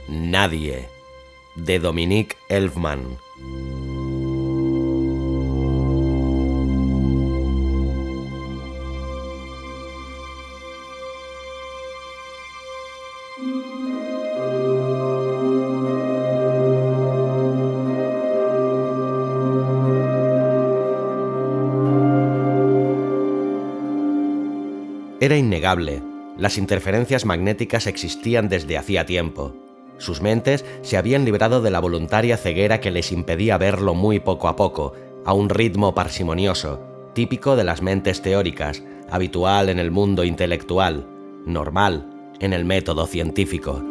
Nadie, 0.09 0.89
de 1.55 1.79
Dominique 1.79 2.35
Elfman. 2.49 3.17
Era 25.21 25.35
innegable, 25.35 26.01
las 26.37 26.57
interferencias 26.57 27.25
magnéticas 27.25 27.87
existían 27.87 28.47
desde 28.47 28.77
hacía 28.77 29.05
tiempo. 29.05 29.53
Sus 29.97 30.21
mentes 30.21 30.63
se 30.81 30.95
habían 30.95 31.25
librado 31.25 31.61
de 31.61 31.71
la 31.71 31.81
voluntaria 31.81 32.37
ceguera 32.37 32.79
que 32.79 32.89
les 32.89 33.11
impedía 33.11 33.57
verlo 33.57 33.95
muy 33.95 34.21
poco 34.21 34.47
a 34.47 34.55
poco, 34.55 34.93
a 35.25 35.33
un 35.33 35.49
ritmo 35.49 35.93
parsimonioso, 35.93 36.79
típico 37.13 37.57
de 37.57 37.65
las 37.65 37.81
mentes 37.81 38.21
teóricas, 38.21 38.81
habitual 39.11 39.67
en 39.67 39.79
el 39.79 39.91
mundo 39.91 40.23
intelectual, 40.23 41.05
normal 41.45 42.09
en 42.39 42.53
el 42.53 42.63
método 42.63 43.05
científico. 43.05 43.83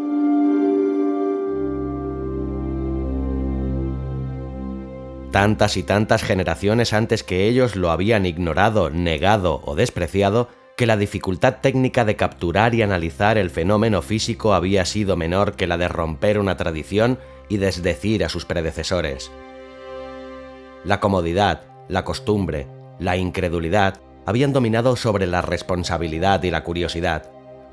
Tantas 5.31 5.77
y 5.77 5.83
tantas 5.83 6.23
generaciones 6.23 6.95
antes 6.95 7.23
que 7.23 7.49
ellos 7.49 7.77
lo 7.77 7.91
habían 7.91 8.25
ignorado, 8.25 8.89
negado 8.89 9.61
o 9.67 9.75
despreciado, 9.75 10.49
que 10.79 10.87
la 10.87 10.97
dificultad 10.97 11.57
técnica 11.61 12.05
de 12.05 12.15
capturar 12.15 12.73
y 12.73 12.83
analizar 12.83 13.37
el 13.37 13.51
fenómeno 13.51 14.01
físico 14.01 14.55
había 14.55 14.85
sido 14.85 15.17
menor 15.17 15.57
que 15.57 15.67
la 15.67 15.77
de 15.77 15.89
romper 15.89 16.39
una 16.39 16.57
tradición 16.57 17.19
y 17.49 17.57
desdecir 17.57 18.25
a 18.25 18.29
sus 18.29 18.45
predecesores. 18.45 19.33
La 20.85 21.01
comodidad, 21.01 21.63
la 21.89 22.05
costumbre, 22.05 22.69
la 23.01 23.17
incredulidad 23.17 24.01
habían 24.25 24.53
dominado 24.53 24.95
sobre 24.95 25.27
la 25.27 25.43
responsabilidad 25.43 26.45
y 26.45 26.53
la 26.53 26.63
curiosidad, 26.63 27.25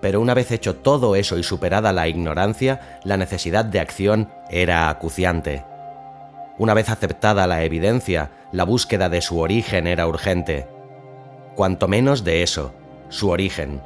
pero 0.01 0.19
una 0.19 0.33
vez 0.33 0.51
hecho 0.51 0.75
todo 0.77 1.15
eso 1.15 1.37
y 1.37 1.43
superada 1.43 1.93
la 1.93 2.07
ignorancia, 2.07 2.99
la 3.03 3.17
necesidad 3.17 3.65
de 3.65 3.81
acción 3.81 4.31
era 4.49 4.89
acuciante. 4.89 5.63
Una 6.57 6.73
vez 6.73 6.89
aceptada 6.89 7.45
la 7.45 7.63
evidencia, 7.63 8.31
la 8.51 8.63
búsqueda 8.63 9.09
de 9.09 9.21
su 9.21 9.37
origen 9.37 9.85
era 9.85 10.07
urgente. 10.07 10.67
Cuanto 11.53 11.87
menos 11.87 12.23
de 12.23 12.41
eso, 12.41 12.73
su 13.09 13.29
origen. 13.29 13.81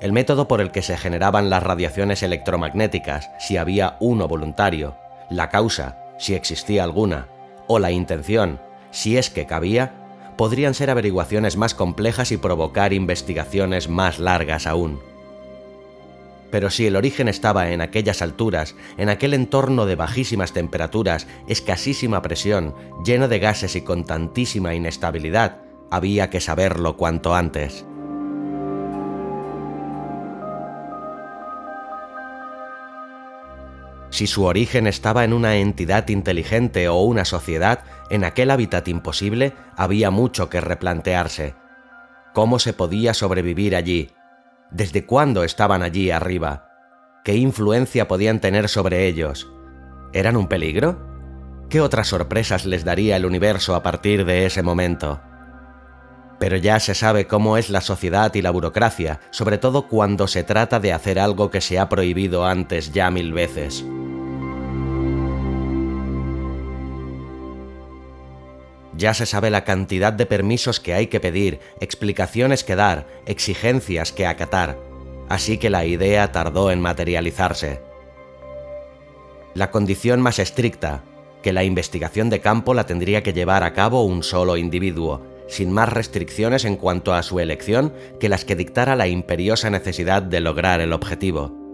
El 0.00 0.12
método 0.12 0.46
por 0.46 0.60
el 0.60 0.70
que 0.70 0.82
se 0.82 0.96
generaban 0.96 1.48
las 1.48 1.62
radiaciones 1.62 2.22
electromagnéticas, 2.22 3.30
si 3.38 3.56
había 3.56 3.96
uno 4.00 4.28
voluntario, 4.28 4.94
la 5.30 5.48
causa, 5.48 5.98
si 6.18 6.34
existía 6.34 6.84
alguna, 6.84 7.28
o 7.66 7.78
la 7.78 7.90
intención, 7.90 8.60
si 8.90 9.16
es 9.16 9.30
que 9.30 9.46
cabía, 9.46 9.92
podrían 10.36 10.74
ser 10.74 10.90
averiguaciones 10.90 11.56
más 11.56 11.74
complejas 11.74 12.30
y 12.30 12.36
provocar 12.36 12.92
investigaciones 12.92 13.88
más 13.88 14.18
largas 14.18 14.66
aún. 14.66 15.00
Pero 16.50 16.70
si 16.70 16.86
el 16.86 16.96
origen 16.96 17.28
estaba 17.28 17.70
en 17.70 17.80
aquellas 17.80 18.22
alturas, 18.22 18.76
en 18.98 19.08
aquel 19.08 19.34
entorno 19.34 19.84
de 19.86 19.96
bajísimas 19.96 20.52
temperaturas, 20.52 21.26
escasísima 21.48 22.22
presión, 22.22 22.74
lleno 23.04 23.28
de 23.28 23.38
gases 23.38 23.74
y 23.76 23.80
con 23.80 24.04
tantísima 24.04 24.74
inestabilidad, 24.74 25.65
había 25.90 26.30
que 26.30 26.40
saberlo 26.40 26.96
cuanto 26.96 27.34
antes. 27.34 27.86
Si 34.10 34.26
su 34.26 34.44
origen 34.44 34.86
estaba 34.86 35.24
en 35.24 35.32
una 35.32 35.56
entidad 35.56 36.08
inteligente 36.08 36.88
o 36.88 37.00
una 37.02 37.24
sociedad, 37.24 37.80
en 38.08 38.24
aquel 38.24 38.50
hábitat 38.50 38.88
imposible 38.88 39.52
había 39.76 40.10
mucho 40.10 40.48
que 40.48 40.60
replantearse. 40.60 41.54
¿Cómo 42.32 42.58
se 42.58 42.72
podía 42.72 43.12
sobrevivir 43.14 43.76
allí? 43.76 44.10
¿Desde 44.70 45.04
cuándo 45.04 45.44
estaban 45.44 45.82
allí 45.82 46.10
arriba? 46.10 46.70
¿Qué 47.24 47.34
influencia 47.34 48.08
podían 48.08 48.40
tener 48.40 48.68
sobre 48.68 49.06
ellos? 49.06 49.50
¿Eran 50.12 50.36
un 50.36 50.46
peligro? 50.46 50.98
¿Qué 51.68 51.80
otras 51.80 52.06
sorpresas 52.08 52.64
les 52.64 52.84
daría 52.84 53.16
el 53.16 53.26
universo 53.26 53.74
a 53.74 53.82
partir 53.82 54.24
de 54.24 54.46
ese 54.46 54.62
momento? 54.62 55.20
Pero 56.38 56.56
ya 56.56 56.80
se 56.80 56.94
sabe 56.94 57.26
cómo 57.26 57.56
es 57.56 57.70
la 57.70 57.80
sociedad 57.80 58.34
y 58.34 58.42
la 58.42 58.50
burocracia, 58.50 59.20
sobre 59.30 59.58
todo 59.58 59.88
cuando 59.88 60.28
se 60.28 60.44
trata 60.44 60.80
de 60.80 60.92
hacer 60.92 61.18
algo 61.18 61.50
que 61.50 61.60
se 61.60 61.78
ha 61.78 61.88
prohibido 61.88 62.44
antes 62.44 62.92
ya 62.92 63.10
mil 63.10 63.32
veces. 63.32 63.84
Ya 68.96 69.12
se 69.12 69.26
sabe 69.26 69.50
la 69.50 69.64
cantidad 69.64 70.12
de 70.12 70.24
permisos 70.24 70.80
que 70.80 70.94
hay 70.94 71.08
que 71.08 71.20
pedir, 71.20 71.60
explicaciones 71.80 72.64
que 72.64 72.76
dar, 72.76 73.06
exigencias 73.26 74.10
que 74.10 74.26
acatar, 74.26 74.78
así 75.28 75.58
que 75.58 75.68
la 75.68 75.84
idea 75.84 76.32
tardó 76.32 76.70
en 76.70 76.80
materializarse. 76.80 77.80
La 79.54 79.70
condición 79.70 80.22
más 80.22 80.38
estricta, 80.38 81.02
que 81.42 81.52
la 81.52 81.64
investigación 81.64 82.30
de 82.30 82.40
campo 82.40 82.72
la 82.74 82.84
tendría 82.84 83.22
que 83.22 83.34
llevar 83.34 83.64
a 83.64 83.72
cabo 83.74 84.02
un 84.02 84.22
solo 84.22 84.56
individuo, 84.56 85.22
sin 85.48 85.72
más 85.72 85.92
restricciones 85.92 86.64
en 86.64 86.76
cuanto 86.76 87.14
a 87.14 87.22
su 87.22 87.40
elección 87.40 87.92
que 88.20 88.28
las 88.28 88.44
que 88.44 88.56
dictara 88.56 88.96
la 88.96 89.08
imperiosa 89.08 89.70
necesidad 89.70 90.22
de 90.22 90.40
lograr 90.40 90.80
el 90.80 90.92
objetivo. 90.92 91.66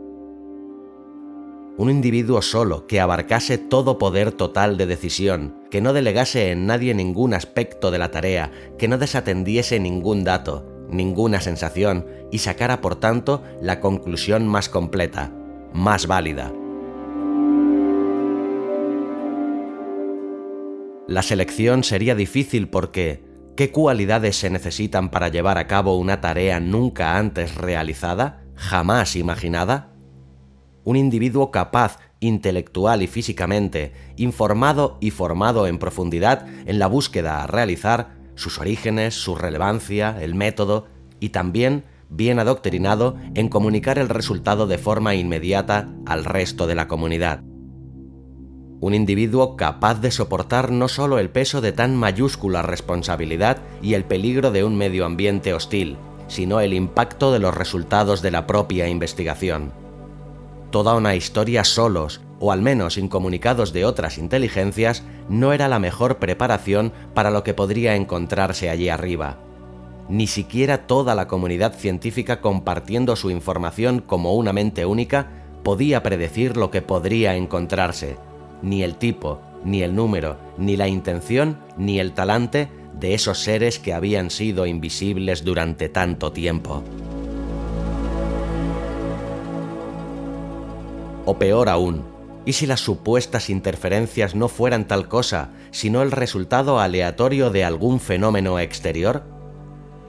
Un 1.78 1.90
individuo 1.90 2.42
solo 2.42 2.86
que 2.86 3.00
abarcase 3.00 3.56
todo 3.56 3.98
poder 3.98 4.32
total 4.32 4.76
de 4.76 4.86
decisión, 4.86 5.54
que 5.70 5.80
no 5.80 5.94
delegase 5.94 6.50
en 6.50 6.66
nadie 6.66 6.94
ningún 6.94 7.32
aspecto 7.32 7.90
de 7.90 7.98
la 7.98 8.10
tarea, 8.10 8.52
que 8.78 8.88
no 8.88 8.98
desatendiese 8.98 9.80
ningún 9.80 10.22
dato, 10.22 10.66
ninguna 10.90 11.40
sensación 11.40 12.06
y 12.30 12.38
sacara 12.38 12.82
por 12.82 12.96
tanto 12.96 13.42
la 13.62 13.80
conclusión 13.80 14.46
más 14.46 14.68
completa, 14.68 15.32
más 15.72 16.06
válida. 16.06 16.52
La 21.08 21.22
selección 21.22 21.84
sería 21.84 22.14
difícil 22.14 22.68
porque, 22.68 23.31
¿Qué 23.56 23.70
cualidades 23.70 24.36
se 24.36 24.48
necesitan 24.48 25.10
para 25.10 25.28
llevar 25.28 25.58
a 25.58 25.66
cabo 25.66 25.98
una 25.98 26.22
tarea 26.22 26.58
nunca 26.58 27.18
antes 27.18 27.54
realizada, 27.54 28.42
jamás 28.54 29.14
imaginada? 29.14 29.92
Un 30.84 30.96
individuo 30.96 31.50
capaz, 31.50 31.98
intelectual 32.20 33.02
y 33.02 33.08
físicamente, 33.08 33.92
informado 34.16 34.96
y 35.00 35.10
formado 35.10 35.66
en 35.66 35.78
profundidad 35.78 36.46
en 36.66 36.78
la 36.78 36.86
búsqueda 36.86 37.42
a 37.42 37.46
realizar, 37.46 38.16
sus 38.36 38.58
orígenes, 38.58 39.14
su 39.14 39.34
relevancia, 39.34 40.16
el 40.22 40.34
método, 40.34 40.86
y 41.20 41.28
también 41.28 41.84
bien 42.08 42.38
adoctrinado 42.38 43.16
en 43.34 43.50
comunicar 43.50 43.98
el 43.98 44.08
resultado 44.08 44.66
de 44.66 44.78
forma 44.78 45.14
inmediata 45.14 45.90
al 46.06 46.24
resto 46.24 46.66
de 46.66 46.74
la 46.74 46.88
comunidad 46.88 47.42
un 48.82 48.94
individuo 48.94 49.54
capaz 49.54 50.00
de 50.00 50.10
soportar 50.10 50.72
no 50.72 50.88
solo 50.88 51.20
el 51.20 51.30
peso 51.30 51.60
de 51.60 51.70
tan 51.70 51.94
mayúscula 51.94 52.62
responsabilidad 52.62 53.58
y 53.80 53.94
el 53.94 54.04
peligro 54.04 54.50
de 54.50 54.64
un 54.64 54.76
medio 54.76 55.06
ambiente 55.06 55.54
hostil, 55.54 55.96
sino 56.26 56.58
el 56.58 56.74
impacto 56.74 57.30
de 57.30 57.38
los 57.38 57.56
resultados 57.56 58.22
de 58.22 58.32
la 58.32 58.44
propia 58.48 58.88
investigación. 58.88 59.72
Toda 60.72 60.96
una 60.96 61.14
historia 61.14 61.62
solos, 61.62 62.22
o 62.40 62.50
al 62.50 62.60
menos 62.60 62.98
incomunicados 62.98 63.72
de 63.72 63.84
otras 63.84 64.18
inteligencias, 64.18 65.04
no 65.28 65.52
era 65.52 65.68
la 65.68 65.78
mejor 65.78 66.16
preparación 66.16 66.92
para 67.14 67.30
lo 67.30 67.44
que 67.44 67.54
podría 67.54 67.94
encontrarse 67.94 68.68
allí 68.68 68.88
arriba. 68.88 69.38
Ni 70.08 70.26
siquiera 70.26 70.88
toda 70.88 71.14
la 71.14 71.28
comunidad 71.28 71.74
científica 71.74 72.40
compartiendo 72.40 73.14
su 73.14 73.30
información 73.30 74.00
como 74.00 74.34
una 74.34 74.52
mente 74.52 74.86
única 74.86 75.30
podía 75.62 76.02
predecir 76.02 76.56
lo 76.56 76.72
que 76.72 76.82
podría 76.82 77.36
encontrarse, 77.36 78.16
ni 78.62 78.82
el 78.82 78.96
tipo, 78.96 79.40
ni 79.64 79.82
el 79.82 79.94
número, 79.94 80.38
ni 80.56 80.76
la 80.76 80.88
intención, 80.88 81.58
ni 81.76 82.00
el 82.00 82.12
talante 82.12 82.68
de 82.98 83.14
esos 83.14 83.38
seres 83.38 83.78
que 83.78 83.92
habían 83.92 84.30
sido 84.30 84.66
invisibles 84.66 85.44
durante 85.44 85.88
tanto 85.88 86.32
tiempo. 86.32 86.82
O 91.24 91.38
peor 91.38 91.68
aún, 91.68 92.04
¿y 92.44 92.54
si 92.54 92.66
las 92.66 92.80
supuestas 92.80 93.48
interferencias 93.48 94.34
no 94.34 94.48
fueran 94.48 94.88
tal 94.88 95.08
cosa, 95.08 95.50
sino 95.70 96.02
el 96.02 96.10
resultado 96.10 96.80
aleatorio 96.80 97.50
de 97.50 97.64
algún 97.64 98.00
fenómeno 98.00 98.58
exterior? 98.58 99.22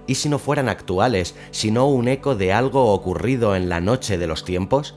¿Y 0.07 0.15
si 0.15 0.27
no 0.27 0.39
fueran 0.39 0.69
actuales, 0.69 1.35
sino 1.51 1.87
un 1.87 2.07
eco 2.07 2.35
de 2.35 2.51
algo 2.51 2.91
ocurrido 2.93 3.55
en 3.55 3.69
la 3.69 3.79
noche 3.79 4.17
de 4.17 4.27
los 4.27 4.43
tiempos? 4.43 4.95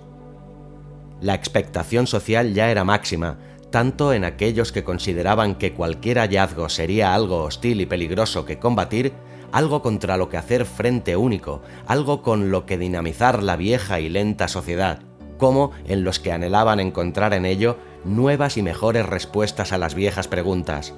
La 1.21 1.35
expectación 1.35 2.07
social 2.07 2.53
ya 2.53 2.71
era 2.71 2.85
máxima, 2.85 3.39
tanto 3.71 4.13
en 4.13 4.25
aquellos 4.25 4.71
que 4.71 4.85
consideraban 4.85 5.55
que 5.55 5.73
cualquier 5.73 6.19
hallazgo 6.19 6.69
sería 6.69 7.15
algo 7.15 7.43
hostil 7.43 7.81
y 7.81 7.87
peligroso 7.87 8.45
que 8.45 8.59
combatir, 8.59 9.13
algo 9.51 9.81
contra 9.81 10.19
lo 10.19 10.29
que 10.29 10.37
hacer 10.37 10.67
frente 10.67 11.17
único, 11.17 11.63
algo 11.87 12.23
con 12.23 12.51
lo 12.51 12.67
que 12.67 12.77
dinamizar 12.77 13.43
la 13.43 13.57
vieja 13.57 14.01
y 14.01 14.09
lenta 14.09 14.49
sociedad, 14.49 15.01
como 15.39 15.73
en 15.87 16.05
los 16.05 16.21
que 16.21 16.33
anhelaban 16.33 16.81
encontrar 16.81 17.33
en 17.33 17.47
ello 17.47 17.79
nuevas 18.05 18.57
y 18.57 18.63
mejores 18.63 19.07
respuestas 19.07 19.73
a 19.73 19.79
las 19.79 19.95
viejas 19.95 20.29
preguntas, 20.29 20.95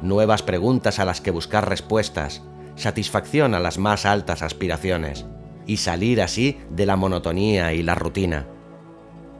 nuevas 0.00 0.42
preguntas 0.42 0.98
a 0.98 1.04
las 1.04 1.20
que 1.20 1.30
buscar 1.30 1.68
respuestas, 1.68 2.42
satisfacción 2.74 3.54
a 3.54 3.60
las 3.60 3.78
más 3.78 4.06
altas 4.06 4.42
aspiraciones, 4.42 5.26
y 5.66 5.78
salir 5.78 6.22
así 6.22 6.58
de 6.70 6.86
la 6.86 6.96
monotonía 6.96 7.74
y 7.74 7.82
la 7.82 7.94
rutina 7.94 8.46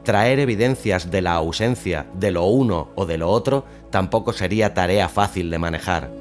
traer 0.03 0.39
evidencias 0.39 1.11
de 1.11 1.21
la 1.21 1.33
ausencia 1.33 2.07
de 2.13 2.31
lo 2.31 2.45
uno 2.45 2.89
o 2.95 3.05
de 3.05 3.17
lo 3.17 3.29
otro 3.29 3.65
tampoco 3.91 4.33
sería 4.33 4.73
tarea 4.73 5.09
fácil 5.09 5.49
de 5.49 5.59
manejar. 5.59 6.11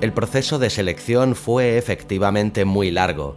El 0.00 0.14
proceso 0.14 0.58
de 0.58 0.70
selección 0.70 1.34
fue 1.34 1.76
efectivamente 1.76 2.64
muy 2.64 2.90
largo. 2.90 3.36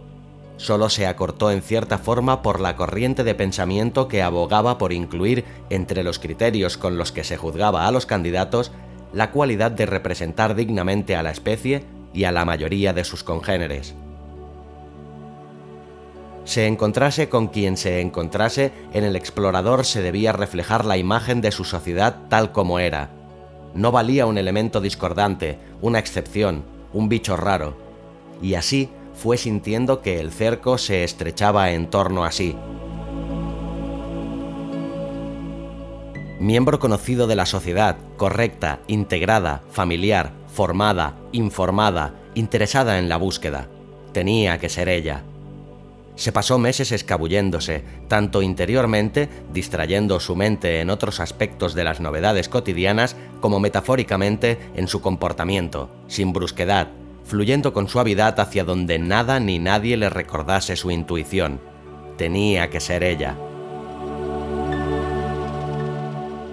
Solo 0.56 0.88
se 0.88 1.06
acortó 1.06 1.50
en 1.50 1.60
cierta 1.60 1.98
forma 1.98 2.40
por 2.40 2.58
la 2.58 2.74
corriente 2.74 3.22
de 3.22 3.34
pensamiento 3.34 4.08
que 4.08 4.22
abogaba 4.22 4.78
por 4.78 4.92
incluir 4.94 5.44
entre 5.68 6.02
los 6.02 6.18
criterios 6.18 6.78
con 6.78 6.96
los 6.96 7.12
que 7.12 7.24
se 7.24 7.36
juzgaba 7.36 7.86
a 7.86 7.90
los 7.90 8.06
candidatos 8.06 8.72
la 9.12 9.30
cualidad 9.30 9.72
de 9.72 9.84
representar 9.84 10.54
dignamente 10.54 11.16
a 11.16 11.22
la 11.22 11.32
especie 11.32 11.84
y 12.14 12.24
a 12.24 12.32
la 12.32 12.44
mayoría 12.44 12.92
de 12.92 13.04
sus 13.04 13.22
congéneres. 13.22 13.94
Se 16.44 16.66
encontrase 16.66 17.28
con 17.28 17.48
quien 17.48 17.76
se 17.76 18.00
encontrase, 18.00 18.72
en 18.92 19.04
el 19.04 19.16
explorador 19.16 19.84
se 19.84 20.00
debía 20.00 20.32
reflejar 20.32 20.84
la 20.84 20.96
imagen 20.96 21.40
de 21.40 21.52
su 21.52 21.64
sociedad 21.64 22.16
tal 22.28 22.52
como 22.52 22.78
era, 22.78 23.10
no 23.74 23.90
valía 23.90 24.26
un 24.26 24.38
elemento 24.38 24.80
discordante, 24.80 25.58
una 25.82 25.98
excepción, 25.98 26.64
un 26.92 27.08
bicho 27.08 27.36
raro. 27.36 27.76
Y 28.40 28.54
así 28.54 28.88
fue 29.14 29.36
sintiendo 29.36 30.00
que 30.00 30.20
el 30.20 30.30
cerco 30.30 30.78
se 30.78 31.02
estrechaba 31.02 31.72
en 31.72 31.90
torno 31.90 32.24
a 32.24 32.30
sí. 32.30 32.56
Miembro 36.38 36.78
conocido 36.78 37.26
de 37.26 37.36
la 37.36 37.46
sociedad, 37.46 37.96
correcta, 38.16 38.80
integrada, 38.86 39.62
familiar, 39.70 40.32
formada, 40.54 41.16
informada, 41.32 42.14
interesada 42.34 43.00
en 43.00 43.08
la 43.08 43.16
búsqueda. 43.16 43.66
Tenía 44.12 44.58
que 44.58 44.68
ser 44.68 44.88
ella. 44.88 45.24
Se 46.14 46.30
pasó 46.30 46.58
meses 46.58 46.92
escabulléndose, 46.92 47.82
tanto 48.06 48.40
interiormente, 48.40 49.28
distrayendo 49.52 50.20
su 50.20 50.36
mente 50.36 50.80
en 50.80 50.90
otros 50.90 51.18
aspectos 51.18 51.74
de 51.74 51.82
las 51.82 51.98
novedades 51.98 52.48
cotidianas, 52.48 53.16
como 53.40 53.58
metafóricamente 53.58 54.58
en 54.76 54.86
su 54.86 55.00
comportamiento, 55.00 55.90
sin 56.06 56.32
brusquedad, 56.32 56.86
fluyendo 57.24 57.72
con 57.72 57.88
suavidad 57.88 58.38
hacia 58.38 58.62
donde 58.62 59.00
nada 59.00 59.40
ni 59.40 59.58
nadie 59.58 59.96
le 59.96 60.08
recordase 60.08 60.76
su 60.76 60.92
intuición. 60.92 61.58
Tenía 62.16 62.70
que 62.70 62.78
ser 62.78 63.02
ella. 63.02 63.36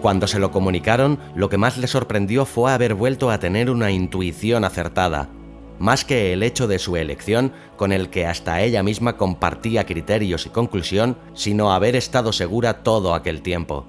Cuando 0.02 0.26
se 0.26 0.40
lo 0.40 0.52
comunicaron, 0.52 1.20
lo 1.36 1.50
que 1.50 1.60
más 1.60 1.78
le 1.78 1.86
sorprendió 1.86 2.46
fue 2.46 2.72
haber 2.72 2.96
vuelto 2.96 3.30
a 3.30 3.40
tener 3.40 3.70
una 3.70 3.92
intuición 3.92 4.64
acertada, 4.64 5.30
más 5.78 6.06
que 6.06 6.34
el 6.34 6.42
hecho 6.42 6.68
de 6.68 6.80
su 6.80 6.96
elección, 6.96 7.54
con 7.78 7.92
el 7.92 8.10
que 8.10 8.26
hasta 8.26 8.62
ella 8.62 8.82
misma 8.82 9.16
compartía 9.16 9.86
criterios 9.86 10.48
y 10.48 10.50
conclusión, 10.50 11.18
sino 11.36 11.72
haber 11.72 11.96
estado 11.96 12.34
segura 12.34 12.82
todo 12.82 13.14
aquel 13.14 13.44
tiempo. 13.44 13.86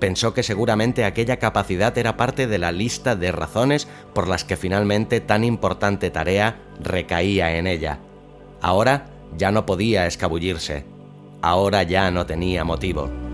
Pensó 0.00 0.34
que 0.34 0.42
seguramente 0.42 1.04
aquella 1.04 1.38
capacidad 1.38 1.96
era 1.96 2.16
parte 2.16 2.48
de 2.48 2.58
la 2.58 2.72
lista 2.72 3.14
de 3.14 3.30
razones 3.30 3.86
por 4.12 4.26
las 4.26 4.42
que 4.44 4.56
finalmente 4.56 5.20
tan 5.20 5.44
importante 5.44 6.10
tarea 6.10 6.60
recaía 6.80 7.56
en 7.56 7.68
ella. 7.68 8.00
Ahora 8.60 9.06
ya 9.38 9.52
no 9.52 9.66
podía 9.66 10.08
escabullirse. 10.08 10.84
Ahora 11.40 11.84
ya 11.84 12.10
no 12.10 12.26
tenía 12.26 12.64
motivo. 12.64 13.31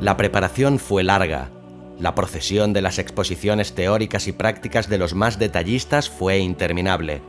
La 0.00 0.16
preparación 0.16 0.78
fue 0.78 1.02
larga, 1.02 1.50
la 1.98 2.14
procesión 2.16 2.72
de 2.72 2.82
las 2.82 2.98
exposiciones 2.98 3.74
teóricas 3.74 4.26
y 4.26 4.32
prácticas 4.32 4.88
de 4.88 4.98
los 4.98 5.14
más 5.14 5.38
detallistas 5.38 6.10
fue 6.10 6.38
interminable. 6.38 7.22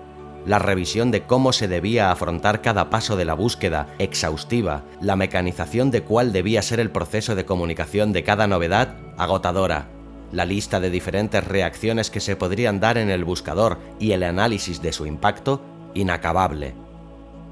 La 0.48 0.60
revisión 0.60 1.12
de 1.12 1.24
cómo 1.24 1.54
se 1.54 1.68
debía 1.68 2.12
afrontar 2.12 2.62
cada 2.62 2.90
paso 2.90 3.16
de 3.16 3.26
la 3.26 3.36
búsqueda, 3.36 3.88
exhaustiva, 4.00 4.84
la 5.02 5.16
mecanización 5.16 5.92
de 5.92 6.02
cuál 6.02 6.34
debía 6.34 6.62
ser 6.62 6.80
el 6.80 6.92
proceso 6.92 7.36
de 7.36 7.46
comunicación 7.46 8.12
de 8.12 8.24
cada 8.24 8.48
novedad, 8.48 8.96
agotadora. 9.18 9.88
La 10.32 10.46
lista 10.46 10.80
de 10.80 10.90
diferentes 10.90 11.44
reacciones 11.44 12.10
que 12.10 12.20
se 12.20 12.36
podrían 12.36 12.80
dar 12.80 12.98
en 12.98 13.10
el 13.10 13.24
buscador 13.24 13.80
y 14.00 14.12
el 14.12 14.24
análisis 14.24 14.82
de 14.82 14.94
su 14.94 15.06
impacto, 15.06 15.62
inacabable. 15.94 16.74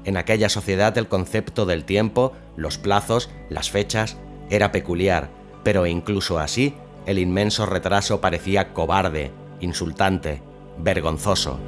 En 0.04 0.16
aquella 0.16 0.48
sociedad 0.48 0.96
el 0.98 1.08
concepto 1.08 1.64
del 1.64 1.84
tiempo, 1.84 2.32
los 2.56 2.76
plazos, 2.78 3.30
las 3.48 3.70
fechas, 3.70 4.18
era 4.54 4.72
peculiar, 4.72 5.30
pero 5.62 5.86
incluso 5.86 6.38
así 6.38 6.74
el 7.06 7.18
inmenso 7.18 7.66
retraso 7.66 8.20
parecía 8.20 8.72
cobarde, 8.72 9.30
insultante, 9.60 10.42
vergonzoso. 10.78 11.58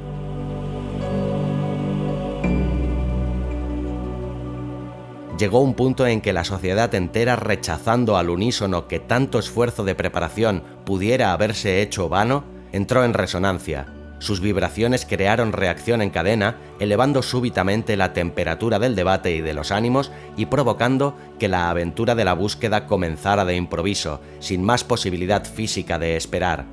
Llegó 5.37 5.59
un 5.59 5.75
punto 5.75 6.07
en 6.07 6.21
que 6.21 6.33
la 6.33 6.43
sociedad 6.43 6.93
entera, 6.95 7.35
rechazando 7.35 8.17
al 8.17 8.31
unísono 8.31 8.87
que 8.87 8.99
tanto 8.99 9.37
esfuerzo 9.37 9.83
de 9.83 9.93
preparación 9.93 10.63
pudiera 10.83 11.31
haberse 11.31 11.83
hecho 11.83 12.09
vano, 12.09 12.43
entró 12.71 13.05
en 13.05 13.13
resonancia. 13.13 13.96
Sus 14.19 14.41
vibraciones 14.41 15.05
crearon 15.05 15.53
reacción 15.53 16.01
en 16.01 16.09
cadena, 16.09 16.57
elevando 16.79 17.21
súbitamente 17.21 17.95
la 17.95 18.13
temperatura 18.13 18.79
del 18.79 18.95
debate 18.95 19.35
y 19.35 19.41
de 19.41 19.53
los 19.53 19.71
ánimos 19.71 20.11
y 20.35 20.47
provocando 20.47 21.15
que 21.37 21.47
la 21.47 21.69
aventura 21.69 22.15
de 22.15 22.25
la 22.25 22.33
búsqueda 22.33 22.87
comenzara 22.87 23.45
de 23.45 23.55
improviso, 23.55 24.19
sin 24.39 24.63
más 24.63 24.83
posibilidad 24.83 25.45
física 25.45 25.99
de 25.99 26.17
esperar. 26.17 26.65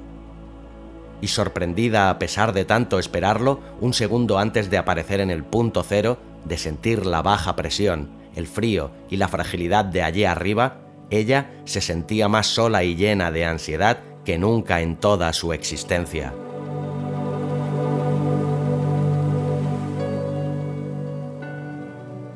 Y 1.21 1.29
sorprendida 1.29 2.11
a 2.11 2.19
pesar 2.19 2.53
de 2.55 2.65
tanto 2.65 2.99
esperarlo, 2.99 3.61
un 3.81 3.93
segundo 3.93 4.39
antes 4.39 4.71
de 4.71 4.79
aparecer 4.79 5.21
en 5.21 5.31
el 5.31 5.45
punto 5.45 5.83
cero, 5.83 6.19
de 6.45 6.57
sentir 6.57 7.05
la 7.05 7.23
baja 7.23 7.57
presión, 7.57 8.11
el 8.35 8.47
frío 8.47 8.91
y 9.11 9.17
la 9.17 9.29
fragilidad 9.29 9.85
de 9.85 10.03
allí 10.03 10.25
arriba, 10.25 10.81
ella 11.11 11.51
se 11.65 11.81
sentía 11.81 12.29
más 12.29 12.47
sola 12.47 12.85
y 12.85 12.97
llena 12.97 13.31
de 13.31 13.45
ansiedad 13.45 13.99
que 14.25 14.39
nunca 14.39 14.81
en 14.81 14.97
toda 14.97 15.33
su 15.33 15.53
existencia. 15.53 16.33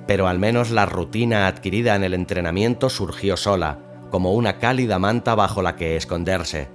Pero 0.08 0.26
al 0.26 0.38
menos 0.38 0.70
la 0.70 0.86
rutina 0.86 1.46
adquirida 1.46 1.94
en 1.94 2.02
el 2.02 2.14
entrenamiento 2.14 2.88
surgió 2.88 3.36
sola, 3.36 3.78
como 4.10 4.32
una 4.32 4.58
cálida 4.58 4.98
manta 4.98 5.34
bajo 5.34 5.60
la 5.60 5.76
que 5.76 5.96
esconderse. 5.96 6.70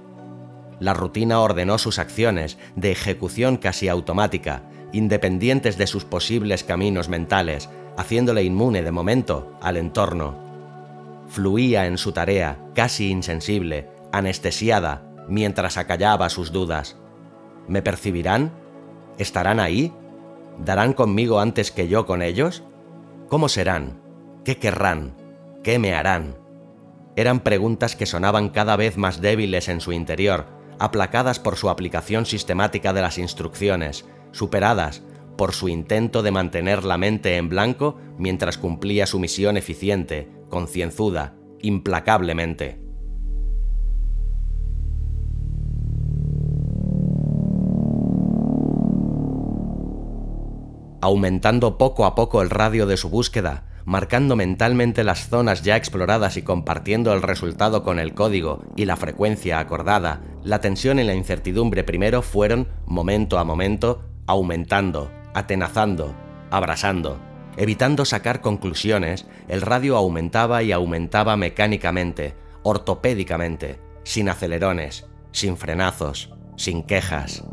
La 0.78 0.94
rutina 0.94 1.40
ordenó 1.40 1.78
sus 1.78 1.98
acciones, 1.98 2.58
de 2.76 2.92
ejecución 2.92 3.56
casi 3.56 3.88
automática, 3.88 4.62
independientes 4.92 5.76
de 5.76 5.88
sus 5.88 6.04
posibles 6.04 6.62
caminos 6.62 7.08
mentales, 7.08 7.68
haciéndole 7.96 8.44
inmune 8.44 8.84
de 8.84 8.92
momento 8.92 9.58
al 9.60 9.78
entorno. 9.78 10.36
Fluía 11.26 11.86
en 11.86 11.98
su 11.98 12.12
tarea, 12.12 12.58
casi 12.72 13.10
insensible, 13.10 13.88
anestesiada, 14.12 15.10
mientras 15.28 15.76
acallaba 15.76 16.28
sus 16.28 16.52
dudas. 16.52 16.98
¿Me 17.66 17.82
percibirán? 17.82 18.52
¿Estarán 19.18 19.58
ahí? 19.58 19.92
¿Darán 20.64 20.92
conmigo 20.92 21.40
antes 21.40 21.72
que 21.72 21.88
yo 21.88 22.06
con 22.06 22.22
ellos? 22.22 22.62
¿Cómo 23.34 23.48
serán? 23.48 24.00
¿Qué 24.44 24.58
querrán? 24.58 25.16
¿Qué 25.64 25.80
me 25.80 25.92
harán? 25.92 26.36
Eran 27.16 27.40
preguntas 27.40 27.96
que 27.96 28.06
sonaban 28.06 28.50
cada 28.50 28.76
vez 28.76 28.96
más 28.96 29.20
débiles 29.20 29.68
en 29.68 29.80
su 29.80 29.90
interior, 29.90 30.46
aplacadas 30.78 31.40
por 31.40 31.56
su 31.56 31.68
aplicación 31.68 32.26
sistemática 32.26 32.92
de 32.92 33.02
las 33.02 33.18
instrucciones, 33.18 34.04
superadas 34.30 35.02
por 35.36 35.52
su 35.52 35.68
intento 35.68 36.22
de 36.22 36.30
mantener 36.30 36.84
la 36.84 36.96
mente 36.96 37.36
en 37.36 37.48
blanco 37.48 37.98
mientras 38.18 38.56
cumplía 38.56 39.04
su 39.04 39.18
misión 39.18 39.56
eficiente, 39.56 40.30
concienzuda, 40.48 41.34
implacablemente. 41.60 42.83
Aumentando 51.04 51.76
poco 51.76 52.06
a 52.06 52.14
poco 52.14 52.40
el 52.40 52.48
radio 52.48 52.86
de 52.86 52.96
su 52.96 53.10
búsqueda, 53.10 53.64
marcando 53.84 54.36
mentalmente 54.36 55.04
las 55.04 55.28
zonas 55.28 55.62
ya 55.62 55.76
exploradas 55.76 56.38
y 56.38 56.42
compartiendo 56.42 57.12
el 57.12 57.20
resultado 57.20 57.82
con 57.82 57.98
el 57.98 58.14
código 58.14 58.64
y 58.74 58.86
la 58.86 58.96
frecuencia 58.96 59.58
acordada, 59.58 60.22
la 60.44 60.62
tensión 60.62 60.98
y 60.98 61.04
la 61.04 61.12
incertidumbre 61.12 61.84
primero 61.84 62.22
fueron, 62.22 62.68
momento 62.86 63.38
a 63.38 63.44
momento, 63.44 64.02
aumentando, 64.26 65.10
atenazando, 65.34 66.14
abrasando. 66.50 67.20
Evitando 67.58 68.06
sacar 68.06 68.40
conclusiones, 68.40 69.26
el 69.46 69.60
radio 69.60 69.98
aumentaba 69.98 70.62
y 70.62 70.72
aumentaba 70.72 71.36
mecánicamente, 71.36 72.34
ortopédicamente, 72.62 73.78
sin 74.04 74.30
acelerones, 74.30 75.06
sin 75.32 75.58
frenazos, 75.58 76.32
sin 76.56 76.82
quejas. 76.82 77.44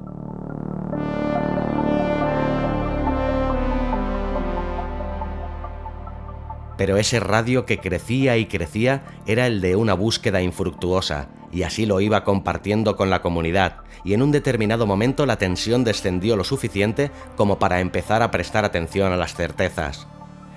Pero 6.82 6.98
ese 6.98 7.20
radio 7.20 7.68
que 7.68 7.78
crecía 7.78 8.38
y 8.38 8.48
crecía 8.48 9.04
era 9.28 9.46
el 9.46 9.62
de 9.62 9.76
una 9.76 9.94
búsqueda 9.94 10.42
infructuosa, 10.42 11.28
y 11.52 11.62
así 11.62 11.86
lo 11.86 12.02
iba 12.02 12.24
compartiendo 12.24 12.96
con 12.96 13.12
la 13.12 13.22
comunidad, 13.22 13.82
y 14.04 14.16
en 14.16 14.24
un 14.24 14.32
determinado 14.32 14.88
momento 14.88 15.28
la 15.28 15.38
tensión 15.38 15.84
descendió 15.84 16.36
lo 16.36 16.44
suficiente 16.44 17.12
como 17.38 17.60
para 17.60 17.82
empezar 17.82 18.24
a 18.24 18.32
prestar 18.32 18.66
atención 18.66 19.14
a 19.14 19.16
las 19.16 19.36
certezas. 19.36 20.08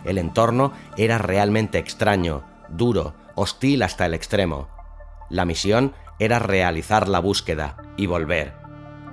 El 0.06 0.16
entorno 0.16 0.72
era 0.96 1.18
realmente 1.18 1.76
extraño, 1.76 2.42
duro, 2.70 3.12
hostil 3.34 3.82
hasta 3.82 4.06
el 4.06 4.14
extremo. 4.14 4.68
La 5.28 5.44
misión 5.44 5.92
era 6.18 6.38
realizar 6.38 7.06
la 7.06 7.18
búsqueda 7.18 7.76
y 7.98 8.06
volver. 8.06 8.54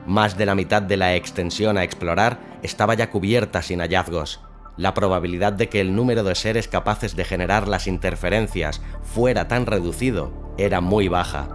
Más 0.07 0.37
de 0.37 0.45
la 0.45 0.55
mitad 0.55 0.81
de 0.81 0.95
la 0.95 1.13
extensión 1.15 1.77
a 1.77 1.83
explorar 1.83 2.39
estaba 2.63 2.93
ya 2.93 3.09
cubierta 3.09 3.61
sin 3.61 3.81
hallazgos. 3.81 4.39
La 4.77 4.93
probabilidad 4.93 5.53
de 5.53 5.69
que 5.69 5.81
el 5.81 5.95
número 5.95 6.23
de 6.23 6.35
seres 6.35 6.67
capaces 6.67 7.15
de 7.15 7.25
generar 7.25 7.67
las 7.67 7.87
interferencias 7.87 8.81
fuera 9.03 9.47
tan 9.47 9.65
reducido 9.65 10.31
era 10.57 10.81
muy 10.81 11.07
baja. 11.07 11.49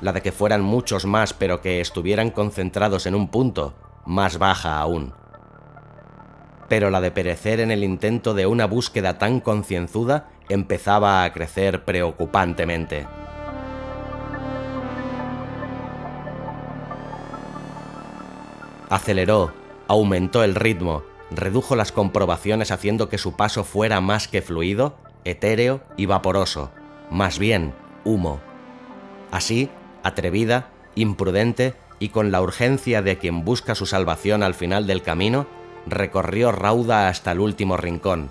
La 0.00 0.12
de 0.12 0.20
que 0.20 0.32
fueran 0.32 0.62
muchos 0.62 1.06
más 1.06 1.32
pero 1.32 1.60
que 1.60 1.80
estuvieran 1.80 2.30
concentrados 2.30 3.06
en 3.06 3.14
un 3.14 3.28
punto, 3.28 3.74
más 4.04 4.38
baja 4.38 4.80
aún. 4.80 5.14
Pero 6.68 6.90
la 6.90 7.00
de 7.00 7.10
perecer 7.10 7.60
en 7.60 7.70
el 7.70 7.84
intento 7.84 8.34
de 8.34 8.46
una 8.46 8.66
búsqueda 8.66 9.18
tan 9.18 9.40
concienzuda 9.40 10.30
empezaba 10.48 11.22
a 11.22 11.32
crecer 11.32 11.84
preocupantemente. 11.84 13.06
Aceleró, 18.90 19.61
aumentó 19.92 20.42
el 20.42 20.54
ritmo, 20.54 21.02
redujo 21.30 21.76
las 21.76 21.92
comprobaciones 21.92 22.70
haciendo 22.70 23.10
que 23.10 23.18
su 23.18 23.36
paso 23.36 23.62
fuera 23.62 24.00
más 24.00 24.26
que 24.26 24.40
fluido, 24.40 24.96
etéreo 25.26 25.82
y 25.98 26.06
vaporoso, 26.06 26.70
más 27.10 27.38
bien 27.38 27.74
humo. 28.02 28.40
Así, 29.30 29.68
atrevida, 30.02 30.70
imprudente 30.94 31.74
y 31.98 32.08
con 32.08 32.32
la 32.32 32.40
urgencia 32.40 33.02
de 33.02 33.18
quien 33.18 33.44
busca 33.44 33.74
su 33.74 33.84
salvación 33.84 34.42
al 34.42 34.54
final 34.54 34.86
del 34.86 35.02
camino, 35.02 35.46
recorrió 35.86 36.52
rauda 36.52 37.08
hasta 37.08 37.32
el 37.32 37.40
último 37.40 37.76
rincón, 37.76 38.30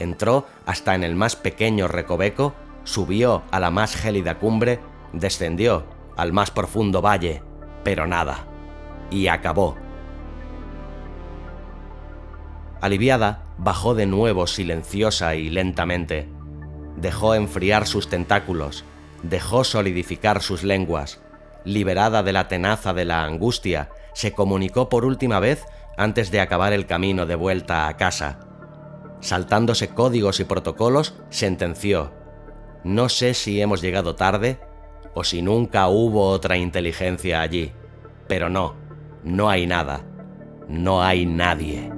entró 0.00 0.44
hasta 0.66 0.96
en 0.96 1.04
el 1.04 1.14
más 1.14 1.36
pequeño 1.36 1.86
recoveco, 1.86 2.52
subió 2.82 3.44
a 3.52 3.60
la 3.60 3.70
más 3.70 3.94
gélida 3.94 4.40
cumbre, 4.40 4.80
descendió 5.12 5.84
al 6.16 6.32
más 6.32 6.50
profundo 6.50 7.00
valle, 7.00 7.44
pero 7.84 8.08
nada, 8.08 8.44
y 9.08 9.28
acabó. 9.28 9.85
Aliviada, 12.80 13.44
bajó 13.58 13.94
de 13.94 14.06
nuevo 14.06 14.46
silenciosa 14.46 15.34
y 15.34 15.48
lentamente. 15.48 16.28
Dejó 16.96 17.34
enfriar 17.34 17.86
sus 17.86 18.08
tentáculos, 18.08 18.84
dejó 19.22 19.64
solidificar 19.64 20.42
sus 20.42 20.62
lenguas. 20.62 21.20
Liberada 21.64 22.22
de 22.22 22.32
la 22.32 22.48
tenaza 22.48 22.94
de 22.94 23.04
la 23.04 23.24
angustia, 23.24 23.90
se 24.14 24.32
comunicó 24.32 24.88
por 24.88 25.04
última 25.04 25.40
vez 25.40 25.64
antes 25.96 26.30
de 26.30 26.40
acabar 26.40 26.72
el 26.72 26.86
camino 26.86 27.26
de 27.26 27.34
vuelta 27.34 27.88
a 27.88 27.96
casa. 27.96 28.40
Saltándose 29.20 29.88
códigos 29.88 30.40
y 30.40 30.44
protocolos, 30.44 31.14
sentenció, 31.30 32.12
no 32.86 33.08
sé 33.08 33.34
si 33.34 33.60
hemos 33.60 33.82
llegado 33.82 34.14
tarde 34.14 34.60
o 35.12 35.24
si 35.24 35.42
nunca 35.42 35.88
hubo 35.88 36.28
otra 36.28 36.56
inteligencia 36.56 37.40
allí, 37.40 37.72
pero 38.28 38.48
no, 38.48 38.74
no 39.24 39.48
hay 39.50 39.66
nada, 39.66 40.04
no 40.68 41.02
hay 41.02 41.26
nadie. 41.26 41.95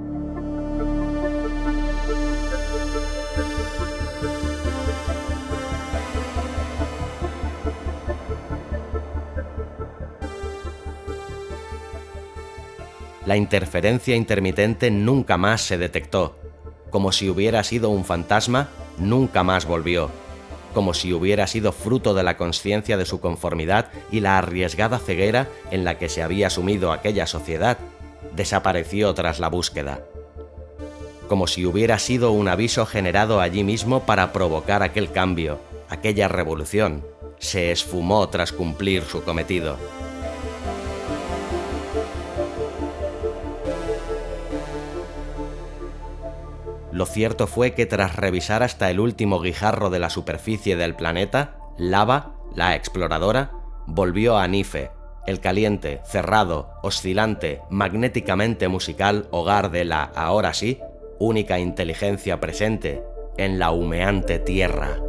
La 13.29 13.37
interferencia 13.37 14.15
intermitente 14.15 14.89
nunca 14.89 15.37
más 15.37 15.61
se 15.61 15.77
detectó. 15.77 16.35
Como 16.89 17.11
si 17.11 17.29
hubiera 17.29 17.63
sido 17.63 17.91
un 17.91 18.03
fantasma, 18.03 18.69
nunca 18.97 19.43
más 19.43 19.67
volvió. 19.67 20.09
Como 20.73 20.95
si 20.95 21.13
hubiera 21.13 21.45
sido 21.45 21.71
fruto 21.71 22.15
de 22.15 22.23
la 22.23 22.37
conciencia 22.37 22.97
de 22.97 23.05
su 23.05 23.21
conformidad 23.21 23.91
y 24.11 24.21
la 24.21 24.39
arriesgada 24.39 24.97
ceguera 24.97 25.47
en 25.69 25.83
la 25.83 25.99
que 25.99 26.09
se 26.09 26.23
había 26.23 26.49
sumido 26.49 26.91
aquella 26.91 27.27
sociedad, 27.27 27.77
desapareció 28.35 29.13
tras 29.13 29.39
la 29.39 29.49
búsqueda. 29.49 29.99
Como 31.27 31.45
si 31.45 31.67
hubiera 31.67 31.99
sido 31.99 32.31
un 32.31 32.47
aviso 32.47 32.87
generado 32.87 33.41
allí 33.41 33.63
mismo 33.63 34.07
para 34.07 34.33
provocar 34.33 34.81
aquel 34.81 35.11
cambio, 35.11 35.59
aquella 35.87 36.29
revolución, 36.29 37.05
se 37.37 37.71
esfumó 37.71 38.27
tras 38.29 38.51
cumplir 38.51 39.03
su 39.03 39.21
cometido. 39.21 39.77
Lo 46.99 47.05
cierto 47.05 47.47
fue 47.47 47.71
que 47.71 47.85
tras 47.85 48.17
revisar 48.17 48.61
hasta 48.61 48.91
el 48.91 48.99
último 48.99 49.39
guijarro 49.39 49.89
de 49.89 49.99
la 49.99 50.09
superficie 50.09 50.75
del 50.75 50.97
planeta, 50.97 51.55
Lava, 51.77 52.33
la 52.53 52.75
exploradora, 52.75 53.51
volvió 53.87 54.37
a 54.37 54.45
Nife, 54.49 54.91
el 55.25 55.39
caliente, 55.39 56.01
cerrado, 56.03 56.71
oscilante, 56.83 57.61
magnéticamente 57.69 58.67
musical 58.67 59.29
hogar 59.31 59.71
de 59.71 59.85
la, 59.85 60.03
ahora 60.03 60.53
sí, 60.53 60.81
única 61.19 61.57
inteligencia 61.57 62.41
presente 62.41 63.01
en 63.37 63.59
la 63.59 63.71
humeante 63.71 64.37
Tierra. 64.37 64.99